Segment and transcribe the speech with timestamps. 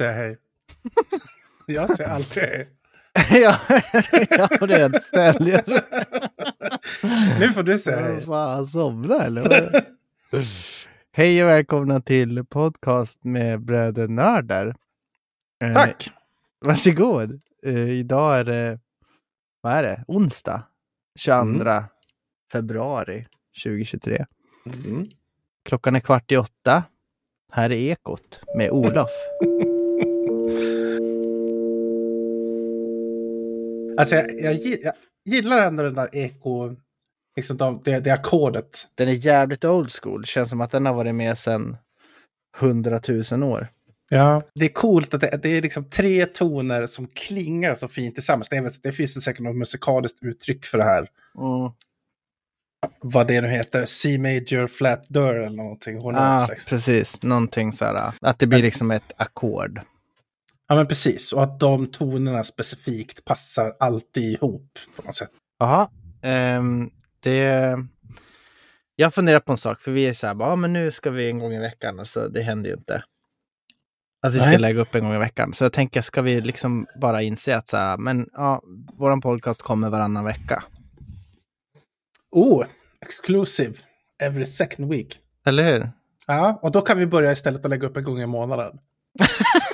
[0.00, 0.38] säga hej.
[1.66, 2.68] Jag säger alltid hej.
[3.30, 3.58] ja,
[4.30, 5.64] ja, det är ett ställe.
[7.40, 8.20] Nu får du säga hej.
[8.20, 9.72] Fan, somna eller?
[11.12, 14.76] Hej och välkomna till podcast med bröder Nördar.
[15.62, 16.10] Eh, Tack!
[16.60, 17.40] Varsågod.
[17.66, 18.78] Uh, idag är det,
[19.60, 20.62] vad är det, onsdag
[21.18, 21.84] 22
[22.52, 23.26] februari
[23.64, 24.26] 2023.
[24.66, 25.06] Mm.
[25.64, 26.84] Klockan är kvart i åtta.
[27.52, 29.10] Här är Ekot med Olof.
[34.00, 36.76] Alltså jag, jag, jag gillar ändå den där eko,
[37.36, 38.88] liksom de, det, det ackordet.
[38.94, 40.24] Den är jävligt old school.
[40.24, 41.76] Känns som att den har varit med sedan
[42.58, 43.68] hundratusen år.
[44.12, 44.42] Ja.
[44.54, 48.48] Det är coolt att det, det är liksom tre toner som klingar så fint tillsammans.
[48.48, 50.98] Det, är, det finns säkert något musikaliskt uttryck för det här.
[51.38, 51.70] Mm.
[53.00, 56.00] Vad det nu heter, C major flat dör eller någonting.
[56.00, 56.68] Hon Ah, liksom.
[56.68, 58.12] precis, någonting så här.
[58.20, 59.80] Att det blir liksom ett ackord.
[60.70, 65.30] Ja men precis, och att de tonerna specifikt passar alltid ihop på något sätt.
[65.58, 65.90] Jaha,
[66.22, 66.90] ehm,
[67.20, 67.76] det...
[68.96, 71.28] Jag funderar på en sak, för vi är så här, ja men nu ska vi
[71.30, 73.04] en gång i veckan, alltså det händer ju inte.
[74.22, 74.58] Att vi ska Nej.
[74.58, 75.54] lägga upp en gång i veckan.
[75.54, 78.62] Så jag tänker, ska vi liksom bara inse att så här, men ja,
[78.98, 80.64] våran podcast kommer varannan vecka.
[82.30, 82.64] Oh,
[83.02, 83.74] exclusive,
[84.22, 85.18] every second week.
[85.46, 85.90] Eller hur?
[86.26, 88.78] Ja, och då kan vi börja istället att lägga upp en gång i månaden.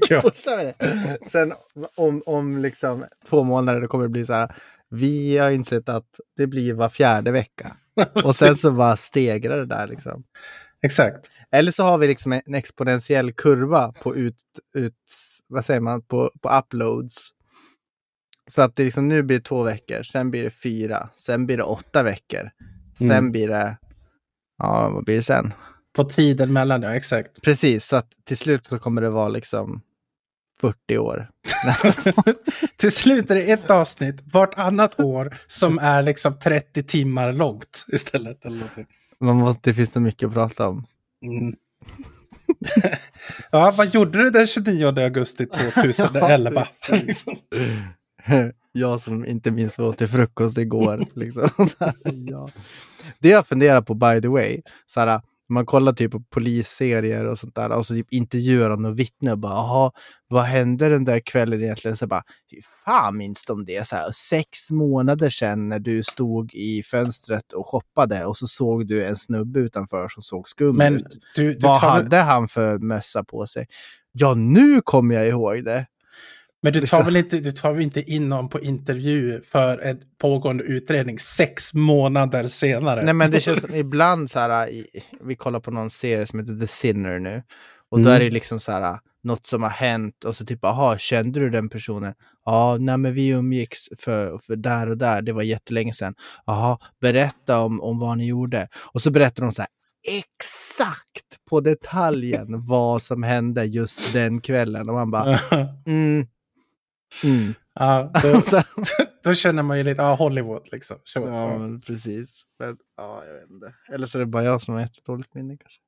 [0.00, 0.22] Tycker jag.
[1.30, 1.52] Sen
[1.96, 4.54] om, om liksom två månader då kommer det bli så här,
[4.90, 7.76] vi har insett att det blir var fjärde vecka.
[8.24, 10.24] Och sen så bara stegrar det där liksom.
[10.82, 11.30] Exakt.
[11.50, 14.36] Eller så har vi liksom en exponentiell kurva på ut,
[14.74, 14.94] ut
[15.46, 17.30] vad säger man, på, på uploads.
[18.50, 21.62] Så att det liksom nu blir två veckor, sen blir det fyra, sen blir det
[21.62, 22.50] åtta veckor.
[22.98, 23.32] Sen Mm.
[23.32, 23.76] blir det,
[24.58, 25.52] ja vad blir det sen?
[25.94, 27.42] På tiden mellan, ja exakt.
[27.42, 29.82] Precis, så att till slut så kommer det vara liksom
[30.60, 31.30] 40 år.
[32.76, 38.44] Till slut är det ett avsnitt vartannat år som är liksom 30 timmar långt istället.
[38.44, 38.86] Eller någonting.
[39.20, 40.86] Man måste, det finns så mycket att prata om.
[41.26, 41.56] Mm.
[43.50, 46.50] ja, vad gjorde du den 29 augusti 2011?
[46.60, 47.06] Ja, precis.
[47.06, 47.36] Liksom.
[48.72, 51.06] Jag som inte minns vad jag åt till frukost igår.
[51.14, 51.50] Liksom.
[52.30, 52.48] Ja.
[53.18, 57.38] Det jag funderar på by the way, så här, man kollar typ på polisserier och
[57.38, 59.90] sånt där och så typ intervjuar de någon vittne och bara jaha,
[60.28, 61.96] vad hände den där kvällen egentligen?
[61.96, 63.88] Så bara, fy fan minns de det?
[63.88, 68.86] Så här, sex månader sedan när du stod i fönstret och shoppade och så såg
[68.86, 71.18] du en snubbe utanför som såg skum Men ut.
[71.34, 73.66] du, du Vad tar, hade han för mössa på sig?
[74.12, 75.86] Ja, nu kommer jag ihåg det.
[76.64, 79.78] Men du tar, liksom- väl inte, du tar väl inte in någon på intervju för
[79.78, 83.02] en pågående utredning sex månader senare?
[83.02, 84.86] Nej men det känns som ibland så här, i,
[85.20, 87.42] vi kollar på någon serie som heter The Sinner nu.
[87.90, 88.12] Och då Mm.
[88.16, 91.50] är det liksom så här, något som har hänt och så typ, aha, kände du
[91.50, 92.14] den personen?
[92.44, 96.14] Ja, nej men vi umgicks för, för där och där, det var jättelänge sedan.
[96.46, 98.68] Jaha, berätta om, om vad ni gjorde.
[98.92, 99.68] Och så berättar de så här,
[100.18, 104.88] exakt på detaljen vad som hände just den kvällen.
[104.88, 105.38] Och man bara,
[105.86, 106.26] mm,
[107.24, 107.54] mm.
[107.74, 108.62] ja, då, Så-
[109.24, 110.96] då känner man ju lite, ja, Hollywood liksom.
[111.04, 111.34] Sure.
[111.36, 112.42] Ja, men precis.
[112.58, 113.74] Men, ja, jag vet inte.
[113.92, 115.80] Eller så är det bara jag som har jättedåligt minne kanske.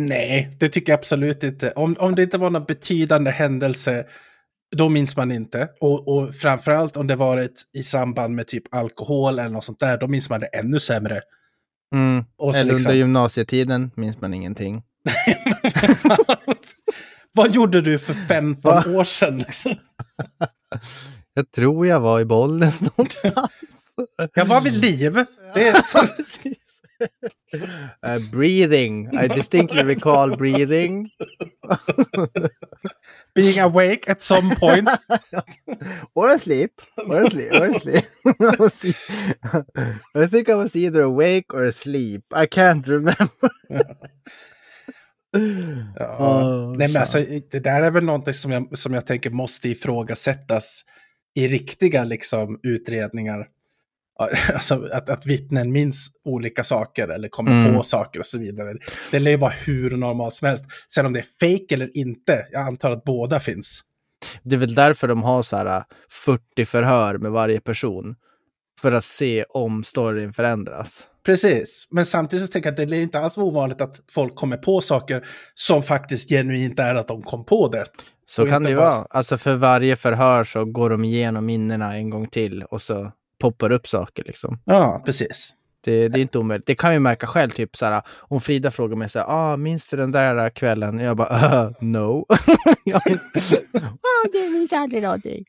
[0.00, 1.70] Nej, det tycker jag absolut inte.
[1.72, 4.06] Om, om det inte var någon betydande händelse,
[4.76, 5.68] då minns man inte.
[5.80, 9.98] Och, och framförallt om det varit i samband med typ alkohol eller något sånt där,
[9.98, 11.20] då minns man det ännu sämre.
[11.94, 12.24] Mm.
[12.36, 14.82] Och Eller liksom- under gymnasietiden minns man ingenting.
[17.34, 18.84] Vad gjorde du för 15 Va?
[18.98, 19.38] år sedan?
[19.38, 19.74] Liksom?
[21.34, 23.50] Jag tror jag var i Bollnäs någonstans.
[24.34, 25.24] Jag var vid liv.
[25.54, 25.82] Det är,
[26.16, 26.58] precis.
[28.06, 29.08] Uh, breathing.
[29.14, 31.10] I distinctly recall breathing.
[33.34, 34.88] being awake at some point.
[36.14, 36.82] Or asleep.
[36.96, 37.52] Or asleep.
[37.52, 37.70] Or
[38.66, 38.96] asleep.
[40.14, 42.24] I think I was either awake or asleep.
[42.34, 43.50] I can't remember.
[45.96, 46.74] Ja.
[46.78, 47.18] Nej, men alltså,
[47.50, 50.84] det där är väl någonting som jag, som jag tänker måste ifrågasättas
[51.34, 53.46] i riktiga liksom, utredningar.
[54.54, 57.74] alltså, att, att vittnen minns olika saker eller kommer Mm.
[57.74, 58.74] på saker och så vidare.
[59.10, 60.64] Det lär ju vara hur normalt som helst.
[60.88, 63.82] Sen om det är fake eller inte, jag antar att båda finns.
[64.42, 68.16] Det är väl därför de har så här äh, 40 förhör med varje person.
[68.80, 71.06] För att se om storyn förändras.
[71.24, 74.56] Precis, men samtidigt så tänker jag att det är inte alls ovanligt att folk kommer
[74.56, 77.84] på saker som faktiskt genuint är att de kom på det.
[78.26, 79.06] Så Och kan det ju bara- vara.
[79.10, 83.72] Alltså för varje förhör så går de igenom minnena en gång till och så poppar
[83.72, 84.58] upp saker liksom.
[84.64, 85.54] Ja, precis.
[85.84, 86.66] Det, det är inte omöjligt.
[86.66, 89.56] Det kan vi märka själv, typ så här, om Frida frågar mig så här, ah,
[89.56, 90.98] minns du den där kvällen?
[90.98, 92.26] Jag bara, uh, no.
[94.32, 95.44] Det minns aldrig någonting.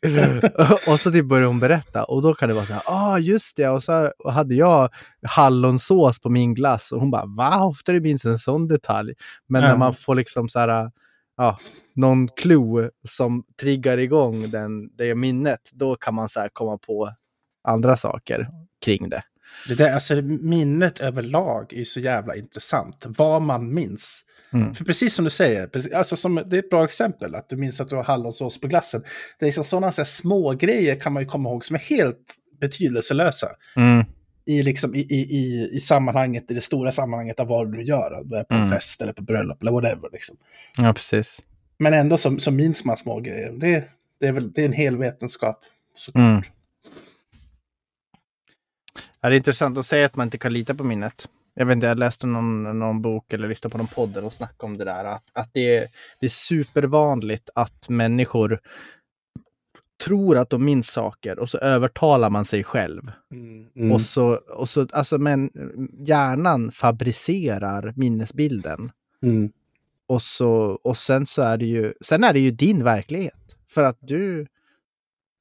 [0.87, 3.57] och så typ börjar hon berätta och då kan det vara så här, ah, just
[3.57, 4.89] det, och så hade jag
[5.23, 9.13] hallonsås på min glass och hon bara, va, ofta du minns en sån detalj.
[9.47, 9.77] Men när Ja.
[9.77, 10.91] man får liksom så här,
[11.37, 11.57] ja,
[11.95, 17.13] någon clue som triggar igång den, det minnet, då kan man så här komma på
[17.63, 18.47] andra saker
[18.85, 19.23] kring det.
[19.67, 23.05] Det där, alltså, minnet överlag är så jävla intressant.
[23.07, 24.25] Vad man minns.
[24.53, 24.75] Mm.
[24.75, 27.81] För precis som du säger, alltså som, det är ett bra exempel att du minns
[27.81, 29.01] att du har hallonsås på glassen.
[29.39, 31.79] Det är liksom sådana så här små grejer kan man ju komma ihåg som är
[31.79, 33.47] helt betydelselösa.
[33.75, 34.05] Mm.
[34.45, 38.21] I, liksom, i, i, i, i sammanhanget, i det stora sammanhanget av vad du gör.
[38.25, 38.71] Du är på en Mm.
[38.73, 40.09] fest eller på bröllop eller whatever.
[40.11, 40.35] Liksom.
[40.77, 41.39] Ja, precis.
[41.79, 43.51] Men ändå så, så minns man små grejer.
[43.51, 43.83] Det,
[44.19, 45.59] det, är, väl, det är en hel vetenskap.
[45.95, 46.41] Så, Mm.
[49.21, 51.29] Ja, det är intressant att säga att man inte kan lita på minnet.
[51.53, 54.65] Jag vet inte, jag läste någon, någon bok eller lyssnade på någon podd och snackade
[54.65, 55.05] om det där.
[55.05, 55.87] Att, att det, är,
[56.19, 58.59] det är supervanligt att människor
[60.03, 63.11] tror att de minns saker och så övertalar man sig själv.
[63.31, 63.91] Mm, mm.
[63.91, 65.51] Och så, och så, alltså men
[65.99, 68.91] hjärnan fabricerar minnesbilden.
[69.23, 69.51] Mm.
[70.07, 73.55] Och, så, och sen så är det ju, sen är det ju din verklighet.
[73.67, 74.47] För att du,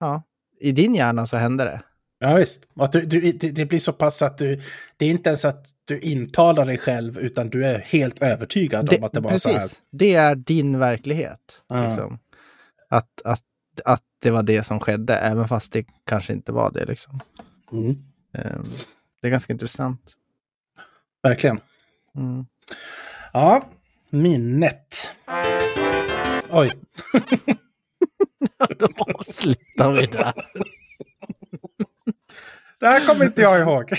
[0.01, 0.23] ja,
[0.61, 1.81] i din hjärna så händer det.
[2.19, 2.63] Ja, visst.
[2.75, 4.61] Att du, du, det, det blir så pass att du...
[4.97, 9.05] Det är inte ens att du intalar dig själv, utan du är helt övertygad om
[9.05, 9.57] att det var så här.
[9.59, 9.81] precis.
[9.91, 11.61] Det är din verklighet.
[11.69, 11.87] Ja.
[11.89, 12.19] Liksom.
[12.89, 13.45] Att, att,
[13.85, 16.85] att det var det som skedde, även fast det kanske inte var det.
[16.85, 17.21] Liksom.
[17.73, 17.91] Mm.
[18.35, 18.65] Ehm,
[19.21, 20.15] Det är ganska intressant.
[21.23, 21.61] Verkligen.
[22.17, 22.47] Mm.
[23.33, 23.69] Ja,
[24.11, 25.09] minnet.
[26.51, 26.71] Oj.
[28.79, 28.89] Då
[29.19, 30.33] avslutar vi där.
[32.81, 33.93] Det här kommer inte jag ihåg.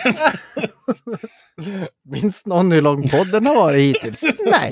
[2.03, 4.21] Minns någon hur lång podden har varit hittills?
[4.45, 4.71] Nej.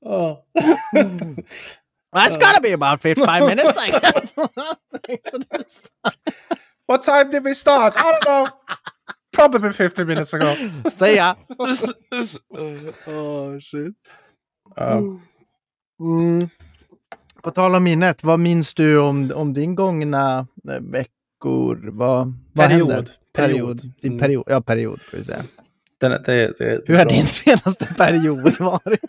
[0.00, 0.44] Ja.
[2.16, 4.34] That's gotta be about 55 minutes, I guess.
[6.86, 7.94] What time did we start?
[7.96, 8.48] I don't know.
[9.32, 10.56] Probably 50 minutes ago.
[10.90, 11.36] See ya.
[13.06, 13.94] oh, shit.
[14.76, 15.02] Ja.
[16.00, 16.50] Mm.
[17.42, 21.90] På tal om minnet, vad minns du om, om din gångna eh, veckor?
[21.92, 22.92] Vad, vad Period.
[22.92, 23.12] händer?
[23.34, 23.80] Period.
[24.02, 24.18] Din Mm.
[24.18, 24.44] period.
[24.46, 25.00] Ja, period.
[25.10, 25.42] Får vi säga.
[26.00, 29.00] Den, det, det, Hur har din senaste period varit?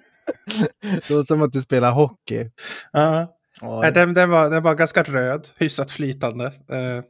[0.82, 2.50] Det låter som att du spelar hockey.
[2.92, 3.38] Ja.
[3.62, 3.92] Oj.
[3.92, 6.46] Den, den, var, den var ganska röd, hyfsat flytande.
[6.46, 7.04] Uh,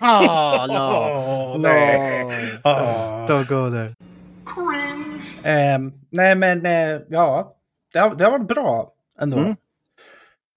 [0.00, 2.24] Ah, nej.
[2.24, 2.30] No.
[2.64, 3.26] Ah.
[3.28, 3.94] Don't go there.
[5.42, 7.56] Ehm, nej, men eh, ja,
[7.92, 9.36] det har, det har varit bra ändå.
[9.38, 9.56] Mm.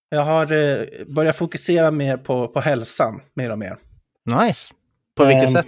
[0.10, 3.78] Jag har eh, börjat fokusera mer på, på hälsan, mer och mer.
[4.44, 4.74] Nice.
[5.16, 5.68] På vilket Ehm, sätt?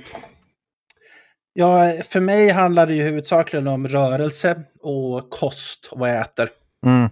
[1.54, 6.50] Ja, för mig handlar det ju huvudsakligen om rörelse och kost, vad jag äter.
[6.86, 7.10] Mm.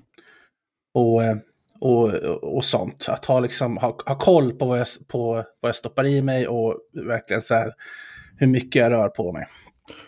[0.94, 1.38] och, eh,
[1.82, 2.13] och,
[2.56, 3.06] och sånt.
[3.10, 6.48] Att ha, liksom, ha, ha koll på vad, jag, på vad jag stoppar i mig
[6.48, 7.74] och verkligen så här
[8.38, 9.48] hur mycket jag rör på mig.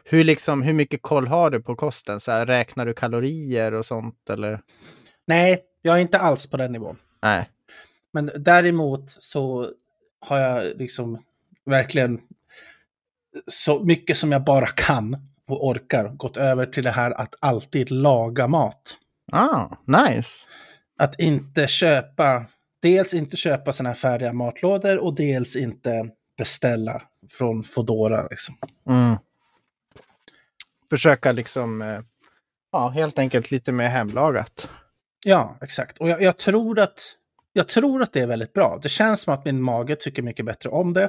[0.04, 2.20] Hur, liksom, hur mycket koll har du på kosten?
[2.20, 4.30] Så här, räknar du kalorier och sånt?
[4.30, 4.60] Eller?
[5.28, 6.98] Nej, jag är inte alls på den nivån.
[7.22, 7.50] Nej.
[8.14, 9.72] Men däremot så
[10.20, 11.24] har jag liksom
[11.66, 12.22] verkligen
[13.48, 17.92] så mycket som jag bara kan och orkar gått över till det här att alltid
[17.92, 18.98] laga mat.
[19.32, 20.46] Ah, nice.
[20.98, 22.46] Att inte köpa,
[22.82, 28.28] dels inte köpa sådana här färdiga matlådor och dels inte beställa från Foodora.
[28.30, 28.56] Liksom.
[28.90, 29.16] Mm.
[30.90, 32.00] Försöka liksom, eh,
[32.72, 34.70] ja, helt enkelt lite mer hemlagat.
[35.26, 35.98] Ja, exakt.
[35.98, 37.16] Och jag, jag, tror att,
[37.54, 38.80] jag tror att det är väldigt bra.
[38.84, 41.04] Det känns som att min mage tycker mycket bättre om det.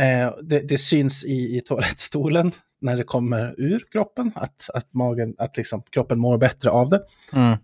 [0.00, 5.34] Eh, det, det syns i, i toalettstolen när det kommer ur kroppen, att, att, magen,
[5.38, 7.04] att liksom, kroppen mår bättre av det.
[7.32, 7.56] Mm.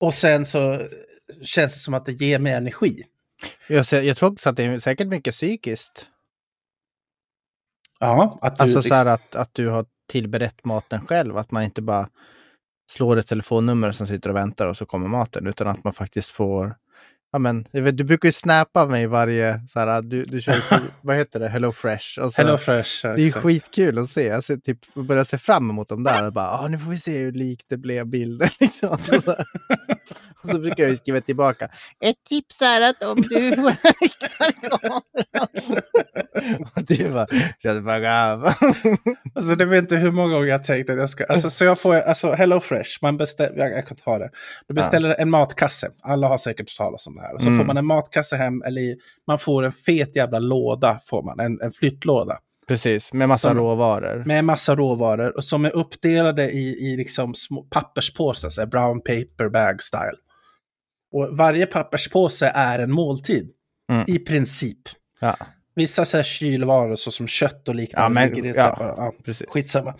[0.00, 0.82] Och sen så
[1.42, 3.02] känns det som att det ger mig energi.
[3.68, 6.06] Jag, ser- jag tror också att det är säkert mycket psykiskt.
[8.00, 11.36] Ja, att du, Alltså så här liksom, att, att du har tillberett maten själv.
[11.36, 12.08] Att man inte bara
[12.92, 15.46] slår ett telefonnummer som sitter och väntar och så kommer maten.
[15.46, 16.76] Utan att man faktiskt får
[17.32, 20.60] ja men, jag vet, du brukar ju snappa mig varje, så här, du, du kör
[20.68, 22.20] på, vad heter det, Hello Fresh.
[22.20, 23.02] Och så, Hello Fresh.
[23.02, 24.26] det är ju skitkul att se.
[24.26, 26.26] Jag ser, typ, börjar se fram emot dem där.
[26.26, 28.48] Och bara, ah, nu får vi se hur likt det blev bilden.
[28.60, 28.88] Liksom.
[28.88, 29.16] och, så,
[30.42, 31.68] och så brukar jag skriva tillbaka.
[32.00, 35.02] Ett tips är att om du riktar kameran.
[36.76, 37.26] och du bara,
[38.34, 38.54] up.
[39.34, 41.24] Alltså det vet inte hur många gånger jag tänkt att jag ska...
[41.24, 44.30] Alltså så jag får, alltså Hello Fresh, man beställer, jag, jag kan ta det.
[44.68, 47.38] Du beställer en matkasse, alla har säkert talas om det här.
[47.38, 47.58] Så Mm.
[47.58, 51.60] får man en matkasse hem, eller man får en fet jävla låda, får man, en,
[51.60, 52.38] en flyttlåda.
[52.68, 54.22] Precis, med massa Som- råvaror.
[54.26, 59.48] Med massa råvaror och som är uppdelade i, i liksom små papperspåsar, så brown paper
[59.48, 60.16] bag style.
[61.12, 63.50] Och varje papperspåse är en måltid,
[63.92, 64.04] Mm.
[64.08, 64.78] i princip.
[65.20, 65.36] Ja,
[65.74, 68.20] Vissa så här kylvaror så som kött och liknande.
[68.20, 69.12] Ja, men- ja, ja.
[69.24, 69.46] precis.
[69.48, 69.94] Skitsamma.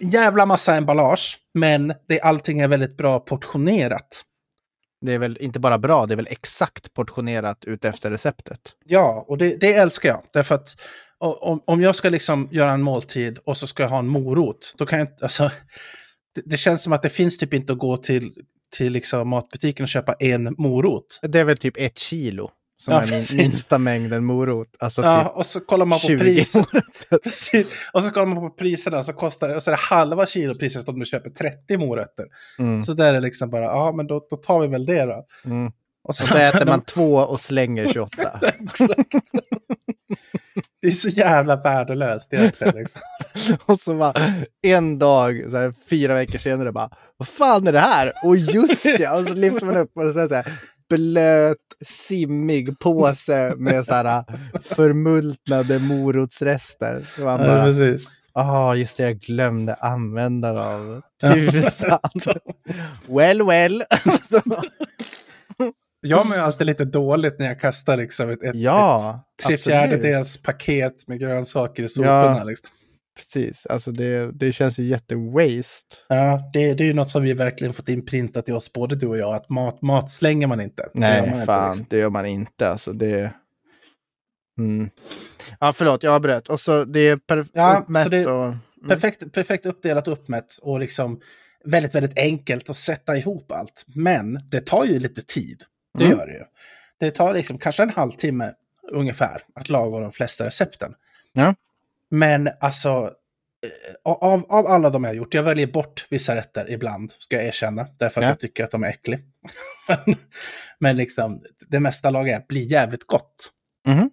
[0.00, 4.22] Jävla massa emballage, men det, allting är väldigt bra portionerat.
[5.00, 8.60] Det är väl inte bara bra, det är väl exakt portionerat ut efter receptet.
[8.84, 10.22] Ja, och det, det älskar jag.
[10.32, 10.76] Därför att
[11.18, 14.74] om, om jag ska liksom göra en måltid och så ska jag ha en morot,
[14.78, 15.50] då kan jag inte, alltså,
[16.34, 18.32] det, det känns som att det finns typ inte att gå till,
[18.76, 21.20] till liksom matbutiken och köpa en morot.
[21.22, 23.36] Det är väl typ ett kilo som Ja, är min, precis.
[23.36, 24.68] minsta mängden morot.
[24.78, 26.54] Alltså Ja, typ och så kollar man på 20 pris.
[26.56, 27.18] morötter.
[27.24, 27.74] Precis.
[27.92, 30.88] Och så kollar man på priserna så kostar det, och så är det halva kilopriset
[30.88, 32.24] om du köper 30 morötter.
[32.58, 35.04] Mm, Så där är det liksom bara, ja men då, då tar vi väl det
[35.04, 35.24] då.
[35.44, 35.72] mm.
[36.04, 38.40] Och Så äter man två och slänger 28.
[38.60, 39.30] Exakt.
[40.82, 42.74] Det är så jävla värdelöst egentligen.
[42.76, 43.00] Liksom.
[43.66, 44.12] Och så bara
[44.62, 48.12] en dag, så här, fyra veckor senare bara, vad fan är det här?
[48.24, 50.52] Och just ja, och så lyfter man upp och så det så här,
[50.88, 54.24] blöt, simmig påse med så här
[54.62, 57.06] förmultnade morotsrester.
[57.18, 58.08] Man bara, precis.
[58.32, 61.02] ah, just det, jag glömde använda dem.
[61.20, 62.00] Tusan.
[63.06, 63.84] well, well.
[66.00, 70.42] Jag mår alltid lite dåligt när jag kastar liksom ett, ett, ja, ett tre fjärdedels
[70.42, 72.36] paket med grönsaker i soporna.
[72.38, 72.44] Ja.
[72.44, 72.68] Liksom.
[73.18, 75.96] Precis, alltså det, det känns ju jätte-waste.
[76.08, 79.06] Ja, det, det är ju något som vi verkligen fått inprintat i oss, både du
[79.06, 80.82] och jag, att mat, mat slänger man inte.
[80.82, 81.86] Gör man Nej, inte, fan, liksom.
[81.90, 82.68] det gör man inte.
[82.68, 83.32] Alltså det...
[84.58, 84.90] Mm.
[85.60, 86.48] Ja, förlåt, jag avbröt.
[86.48, 87.46] Och så det är per...
[87.52, 88.44] Ja, uppmätt det- och...
[88.44, 88.58] Mm.
[88.88, 91.20] Perfekt, perfekt uppdelat och uppmätt och liksom
[91.64, 93.84] väldigt, väldigt enkelt att sätta ihop allt.
[93.94, 95.62] Men det tar ju lite tid.
[95.98, 96.18] Det Mm.
[96.18, 96.44] gör det ju.
[97.00, 98.52] Det tar liksom kanske en halvtimme
[98.92, 100.92] ungefär att laga de flesta recepten.
[101.32, 101.54] Ja.
[102.10, 102.88] Men alltså,
[103.66, 107.36] eh, av, av alla de jag har gjort, jag väljer bort vissa rätter ibland, ska
[107.36, 108.30] jag erkänna, därför att Ja.
[108.30, 109.20] jag tycker att de är äckliga.
[110.78, 113.50] men, liksom, det mesta lagar jag blir jävligt gott.
[113.86, 114.10] Mhm.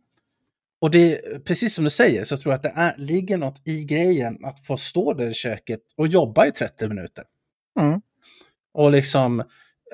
[0.81, 3.83] Och det, precis som du säger, så tror jag att det är, ligger något i
[3.83, 7.23] grejen att få stå där i köket och jobba i 30 minuter.
[7.79, 8.01] Mm.
[8.73, 9.43] Och liksom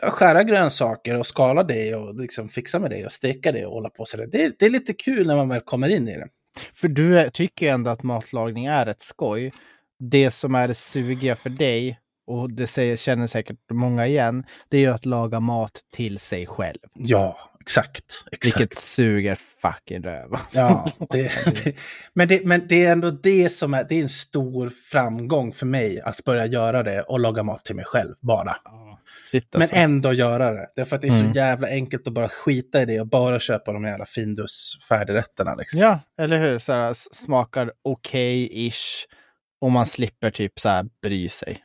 [0.01, 3.89] skära grönsaker och skala det och liksom fixa med det och steka det och hålla
[3.89, 4.27] på sådär.
[4.31, 6.27] Det, det är lite kul när man väl kommer in i det.
[6.73, 9.53] För du tycker ju ändå att matlagning är ett skoj.
[9.99, 14.77] Det som är det sugiga för dig, och det säger, känner säkert många igen, det
[14.77, 16.79] är ju att laga mat till sig själv.
[16.93, 18.03] Ja, exakt.
[18.31, 18.59] exakt.
[18.61, 20.33] Vilket suger fucking röv.
[20.33, 20.59] alltså.
[20.59, 21.31] Ja, det,
[21.63, 21.75] det,
[22.13, 25.65] men, det, men det är ändå det som är, det är en stor framgång för
[25.65, 28.55] mig att börja göra det och laga mat till mig själv bara.
[29.31, 29.75] Shit, Men alltså.
[29.75, 30.67] ändå göra det.
[30.75, 31.33] Därför att det är Mm.
[31.33, 35.55] så jävla enkelt att bara skita i det och bara köpa de jävla Findus färdigrätterna.
[35.55, 35.79] Liksom.
[35.79, 36.59] Ja, eller hur?
[36.59, 39.05] Så här, smakar okej-ish.
[39.61, 41.57] Och man slipper typ så här bry sig.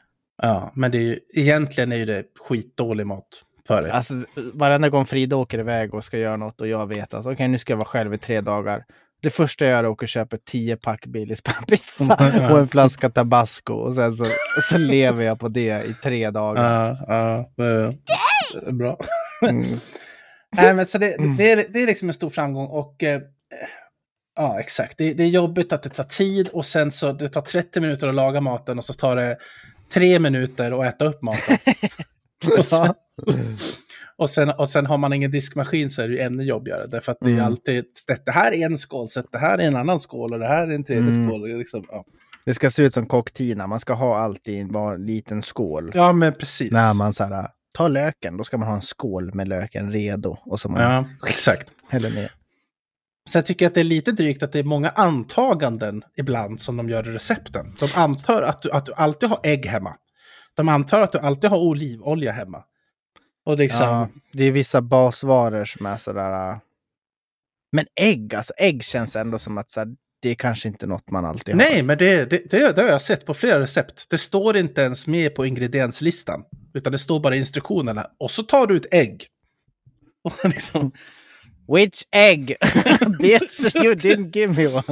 [0.42, 3.90] Ja, men det är ju, egentligen är ju det skitdålig mat för dig.
[3.90, 4.14] Alltså
[4.54, 7.58] varenda gång Frida åker iväg och ska göra något och jag vet att okej nu
[7.58, 8.84] ska jag vara själv i tre dagar.
[9.20, 12.14] Det första jag gör är att åka och köpa tio pack Billys pizza
[12.50, 13.74] och en flaska tabasco.
[13.74, 14.24] Och sen så,
[14.70, 16.64] så lever jag på det i tre dagar.
[16.64, 18.98] Ja, ja, det är bra.
[19.42, 19.64] Mm.
[20.56, 23.20] Nej, men så det, det, är, det är liksom en stor framgång och eh,
[24.36, 24.98] ja, exakt.
[24.98, 28.06] Det, det är jobbigt att det tar tid och sen så det tar 30 minuter
[28.06, 29.36] att laga maten och så tar det
[29.92, 31.58] tre minuter att äta upp maten.
[32.58, 32.94] och, sen,
[34.16, 36.86] och, sen, och sen har man ingen diskmaskin så är det ju ännu jobbigare.
[36.86, 37.44] Därför att det är Mm.
[37.44, 37.84] alltid,
[38.26, 40.66] det här är en skål, sätt det här är en annan skål och det här
[40.68, 41.28] är en tredje Mm.
[41.28, 41.58] skål.
[41.58, 42.04] Liksom, ja.
[42.44, 43.66] Det ska se ut som cocktina.
[43.66, 45.90] Man ska ha allt i en liten skål.
[45.94, 46.72] ja, men precis.
[46.72, 50.36] När man så här, tar löken, då ska man ha en skål med löken redo.
[50.44, 51.72] Och så man Ja, exakt.
[51.88, 52.30] häller ner.
[53.28, 56.76] Sen tycker jag att det är lite drygt att det är många antaganden ibland som
[56.76, 57.76] de gör i recepten.
[57.80, 59.96] De antar att du, att du alltid har ägg hemma.
[60.54, 62.64] De antar att du alltid har olivolja hemma.
[63.44, 66.50] Och liksom, Ja, det är vissa basvaror som är sådär.
[66.50, 66.58] äh,
[67.72, 69.86] Men ägg, alltså ägg känns ändå som att här,
[70.22, 71.58] det är kanske inte något man alltid har.
[71.58, 74.06] nej, men det, det, det, det har jag sett på flera recept.
[74.10, 76.44] Det står inte ens med på ingredienslistan.
[76.74, 78.06] Utan det står bara i instruktionerna.
[78.18, 79.26] Och så tar du ett ägg.
[80.24, 80.92] Och liksom,
[81.68, 82.56] Which egg?
[83.20, 84.84] Bitch, you didn't give me one.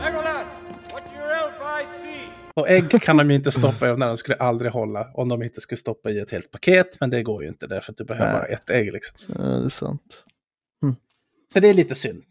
[0.00, 0.48] Legolas,
[0.92, 2.30] what's your LFIC?
[2.54, 5.60] och ägg kan de ju inte stoppa i de skulle aldrig hålla om de inte
[5.60, 7.00] skulle stoppa i ett helt paket.
[7.00, 8.92] Men det går ju inte därför att du behöver bara ett ägg.
[8.92, 9.34] Liksom.
[9.38, 10.24] Ja, det är sant.
[11.52, 12.22] Så det är lite synd.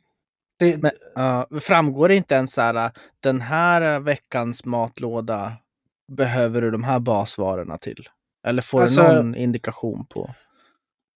[0.60, 5.54] Det, Men ja, framgår det inte ens så här, den här veckans matlåda
[6.12, 8.10] behöver du de här basvarorna till?
[8.48, 10.36] Eller får Alltså- du någon indikation på?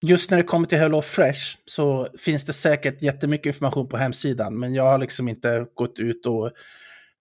[0.01, 4.59] Just när det kommer till Hello Fresh så finns det säkert jättemycket information på hemsidan.
[4.59, 6.51] Men jag har liksom inte gått ut och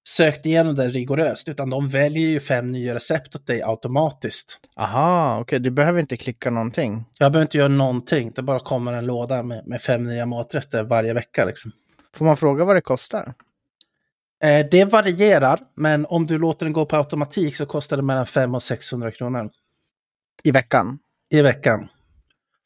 [0.08, 1.49] sökt igenom det rigoröst.
[1.49, 4.58] Utan de väljer ju fem nya recept åt dig automatiskt.
[4.76, 7.04] Aha, okej, du behöver inte klicka någonting.
[7.18, 8.32] Jag behöver inte göra någonting.
[8.35, 11.44] Det bara kommer en låda med, med fem nya maträtter varje vecka.
[11.44, 11.73] Liksom.
[12.14, 13.35] Får man fråga vad det kostar?
[14.44, 18.26] Eh, det varierar, men om du låter den gå på automatik så kostar det mellan
[18.26, 19.50] 500 och 600 kronor
[20.42, 20.99] I veckan?
[21.30, 21.88] i veckan.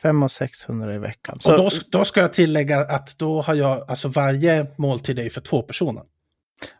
[0.03, 1.39] 500 och 600 i veckan.
[1.47, 5.31] och då, då ska jag tillägga att då har jag, alltså varje måltid är ju
[5.31, 6.03] för två personer.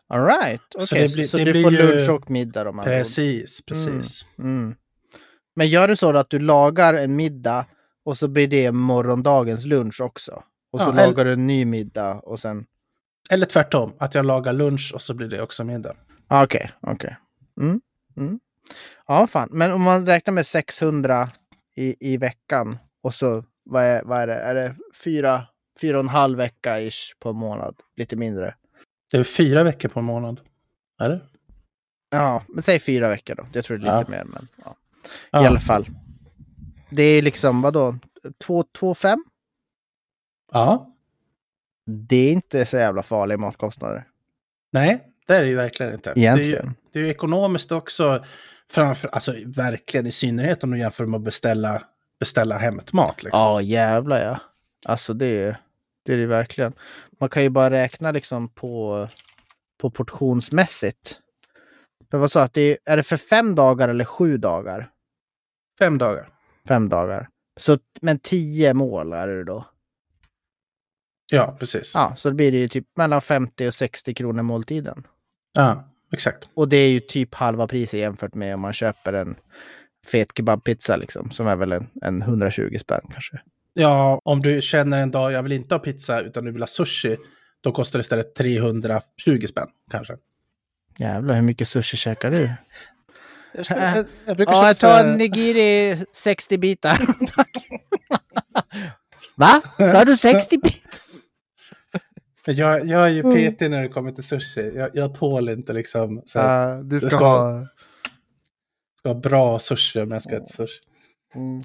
[0.07, 0.81] All right, okej.
[0.81, 2.91] Så Så, det blir- så det du får ju- lunch och middag de här ord.
[2.91, 4.25] Precis, precis.
[4.39, 4.75] Mm.
[5.55, 7.65] Men gör du så att du lagar en middag
[8.05, 10.43] och så blir det morgondagens lunch också?
[10.71, 12.65] Och så Ja, eller- lagar du en ny middag och sen...
[13.31, 15.95] Eller tvärtom, att jag lagar lunch och så blir det också middag.
[16.27, 17.17] Ah, Okej, okej.
[17.61, 17.81] Mm.
[18.17, 18.39] Mm.
[19.07, 19.49] Ja, fan.
[19.51, 21.29] Men om man räknar med 600
[21.75, 24.33] i, i veckan och så, vad är, vad är det?
[24.33, 25.47] Är det fyra,
[25.81, 27.75] fyra och en halv vecka ish på en månad?
[27.95, 28.55] Lite mindre.
[29.11, 30.39] Det är fyra veckor på en månad.
[30.99, 31.21] Är det?
[32.09, 33.45] Ja, men säg fyra veckor då.
[33.53, 34.75] Jag tror det är lite mer, men ja.
[35.31, 35.43] Ja.
[35.43, 35.85] i alla fall.
[36.89, 37.95] Det är liksom, vadå?
[38.45, 39.17] 2,5?
[40.51, 40.95] Ja.
[41.85, 44.07] Det är inte så jävla farliga matkostnader.
[44.73, 46.13] Nej, det är det ju verkligen inte.
[46.13, 46.75] Det är ju, Egentligen.
[46.91, 48.25] det är ju ekonomiskt också.
[48.69, 51.83] Framför, alltså verkligen i synnerhet om du jämför med att beställa,
[52.19, 53.23] beställa hämtmat.
[53.23, 53.39] Liksom.
[53.39, 54.39] Ja, jävlar ja.
[54.85, 55.57] Alltså det är
[56.05, 56.73] det är det verkligen.
[57.19, 59.07] Man kan ju bara räkna liksom på,
[59.81, 61.19] på portionsmässigt.
[62.11, 64.91] För vad sa att det är, är det för fem dagar eller sju dagar?
[65.79, 66.29] Fem dagar.
[66.67, 67.29] Fem dagar.
[67.59, 69.65] Så, men tio mål är det då.
[71.31, 71.91] Ja, precis.
[71.93, 75.07] Ja, så då blir det ju typ mellan 50 och 60 kronor måltiden.
[75.53, 76.49] Ja, exakt.
[76.53, 79.35] Och det är ju typ halva priset jämfört med om man köper en
[80.05, 81.31] fet kebabpizza liksom.
[81.31, 83.39] Som är väl en, en 120 spänn kanske.
[83.73, 86.67] Ja, om du känner en dag jag vill inte ha pizza utan du vill ha
[86.67, 87.17] sushi.
[87.61, 90.13] Då kostar det istället 320 spänn kanske.
[90.97, 92.49] Jävlar, hur mycket sushi käkar du?
[93.55, 96.99] Jag, ska, jag, jag brukar Ja, jag tar här- en nigiri 60 bitar.
[99.35, 99.61] Va?
[99.77, 100.79] Sa du 60 bitar?
[102.45, 103.53] Jag, jag är ju Mm.
[103.55, 104.71] PT när det kommer till sushi.
[104.75, 107.67] Jag, jag tål inte liksom så här, du ska ska ha-
[109.03, 110.81] ska ha bra sushi om jag ska äta sushi.
[111.35, 111.63] Mm.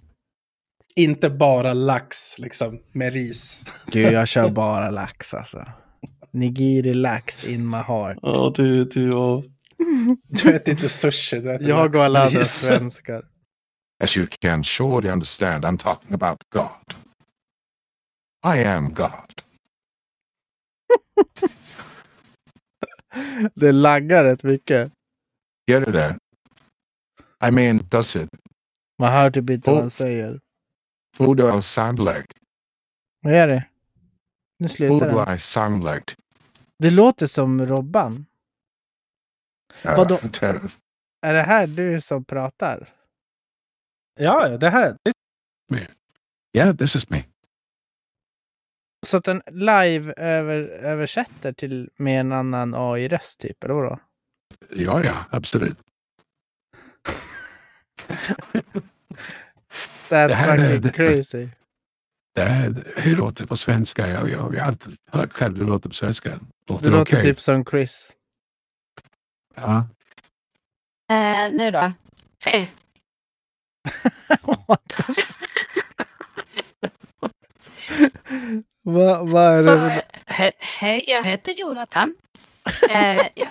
[0.94, 3.64] Inte bara lax liksom med ris.
[3.86, 5.64] Gud, jag kör bara lax alltså.
[6.30, 8.18] Nigiri lax in my heart.
[8.22, 9.44] Ja, du, du och...
[10.26, 13.24] Du äter inte sushi, du äter Jag och alla andra svenskar.
[14.04, 16.94] As you can surely understand, I'm talking about God.
[18.54, 19.42] I am God.
[23.54, 24.92] Det laggar rätt mycket.
[25.66, 26.18] Get it there?
[27.46, 28.30] I mean, does it?
[28.98, 30.40] Man hör typ inte vad han säger.
[31.18, 32.26] Do I sound like?
[33.20, 33.64] Vad är det?
[34.58, 35.34] Nu slutar do den.
[35.34, 36.14] I sound like?
[36.78, 38.26] Det låter som Robban.
[39.84, 40.18] Uh, Vadå?
[41.22, 42.94] Är det här du som pratar?
[44.20, 44.96] Ja, det här.
[45.04, 45.88] Det,
[46.58, 47.24] yeah, this is me.
[49.06, 53.98] Så att den live över, översätter till med en annan AI-röst typ, eller vadå?
[54.70, 55.78] Ja, ja, absolut.
[60.08, 61.48] That's Det här är- fucking det- crazy.
[62.34, 64.08] Det, här- hur låter det på svenska?
[64.08, 66.30] Jag, jag, jag har alltid hört själv hur det låter på svenska.
[66.68, 67.22] Låter Det det låter okej?
[67.22, 68.12] typ som Chris.
[69.54, 69.88] Ja.
[71.10, 71.92] Eh, nu då?
[72.44, 72.72] Hej.
[78.82, 80.04] Vad vad är Så, det?
[80.26, 82.14] he, hej, jag heter Jonathan.
[82.90, 83.48] Eh, jag,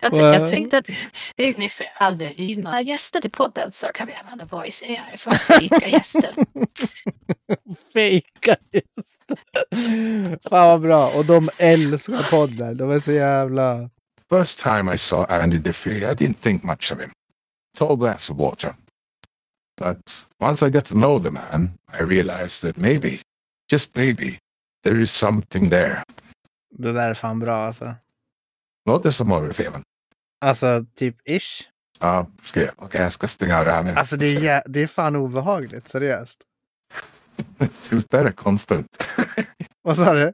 [0.00, 0.88] jag, Vad- jag tänkte att
[1.36, 1.56] vi
[1.98, 6.34] aldrig några gäster till podden så kan vi använda voice AI för att fejka gäster.
[7.92, 9.40] Fejka just.
[10.48, 11.10] Fan vad bra.
[11.10, 12.76] Och de älskar podden.
[12.76, 13.90] De är så jävla...
[14.30, 17.10] First time I saw Andy Diffie, I didn't think much of him.
[17.76, 18.74] Tall glass of water.
[19.80, 23.18] But once I got to know the man, I realized that maybe,
[23.72, 24.38] just maybe,
[24.84, 26.02] there is something there.
[26.78, 27.94] Det där är fan bra alltså.
[28.86, 29.82] Låter som Orifeven.
[30.44, 31.62] Alltså typ ish.
[32.00, 33.96] Ja, ska jag, okej, jag ska stänga av ramen.
[33.98, 36.40] Alltså det är, jä- det är fan obehagligt, seriöst.
[37.90, 38.86] Just det är konstigt.
[39.82, 40.32] Vad sa du?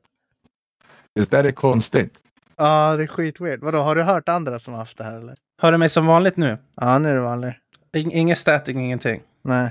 [1.14, 2.18] Just det är konstigt.
[2.56, 3.60] Ja, det är skitweird.
[3.60, 5.36] Vadå, har du hört andra som har haft det här eller?
[5.62, 6.58] Hör du mig som vanligt nu?
[6.74, 7.54] Ja, nu är det vanligt.
[7.96, 9.22] In, ingen static, ingenting.
[9.42, 9.70] Nej.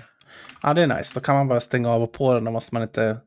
[0.62, 1.12] Ja, det är nice.
[1.14, 2.44] Då kan man bara stänga av och på den.
[2.44, 3.18] Då måste man inte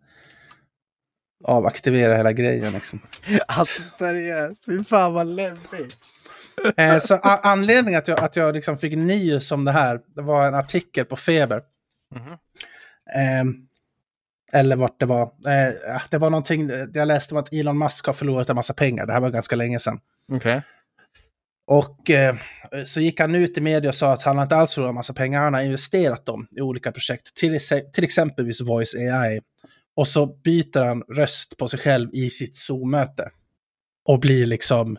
[1.44, 2.72] avaktivera hela grejen.
[2.72, 3.00] Liksom.
[3.48, 5.96] Alltså seriöst, fy fan vad läbbigt.
[6.76, 10.46] Eh, så anledningen att jag, att jag liksom fick nys om det här, det var
[10.46, 11.62] en artikel på Feber.
[12.14, 12.32] Mhm.
[13.14, 13.54] Eh,
[14.52, 15.22] eller vart det var.
[15.46, 18.74] Eh, ja, det var någonting, jag läste om att Elon Musk har förlorat en massa
[18.74, 19.06] pengar.
[19.06, 20.00] Det här var ganska länge sedan.
[20.32, 20.62] Okej.
[21.66, 22.36] Och eh,
[22.84, 25.12] så gick han ut i media och sa att han inte alls förlorat en massa
[25.12, 25.40] pengar.
[25.40, 27.34] Han har investerat dem i olika projekt.
[27.34, 27.58] Till,
[27.92, 29.40] till exempelvis Voice AI.
[29.98, 33.30] Och så byter han röst på sig själv i sitt Zoom-möte.
[34.04, 34.98] Och blir liksom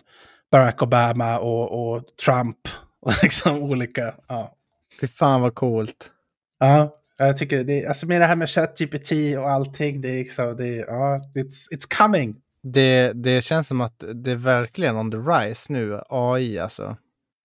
[0.51, 2.57] Barack Obama och, och Trump.
[3.01, 4.15] Och liksom olika.
[4.27, 4.55] Ja.
[5.01, 6.12] Fy fan vad coolt.
[6.59, 6.95] ja.
[7.17, 10.75] Jag tycker det, alltså med det här med ChatGPT och allting, det är liksom, det
[10.75, 12.35] ja, it's, it's coming.
[12.63, 16.97] Det, det känns som att det är verkligen on the rise nu, AI alltså.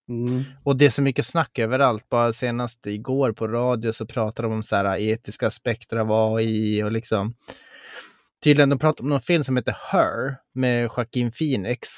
[0.09, 0.43] Mm.
[0.63, 2.09] Och det är så mycket snack överallt.
[2.09, 6.83] Bara senast igår på radio så pratade de om så här etiska aspekter av AI
[6.83, 7.33] och liksom.
[8.43, 11.89] Tydligen, de pratade om någon film som heter Her med Joaquin Phoenix.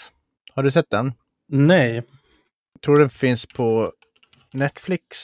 [0.53, 1.13] Har du sett den?
[1.47, 2.03] Nej,
[2.85, 3.91] Tror den finns på
[4.53, 5.17] Netflix,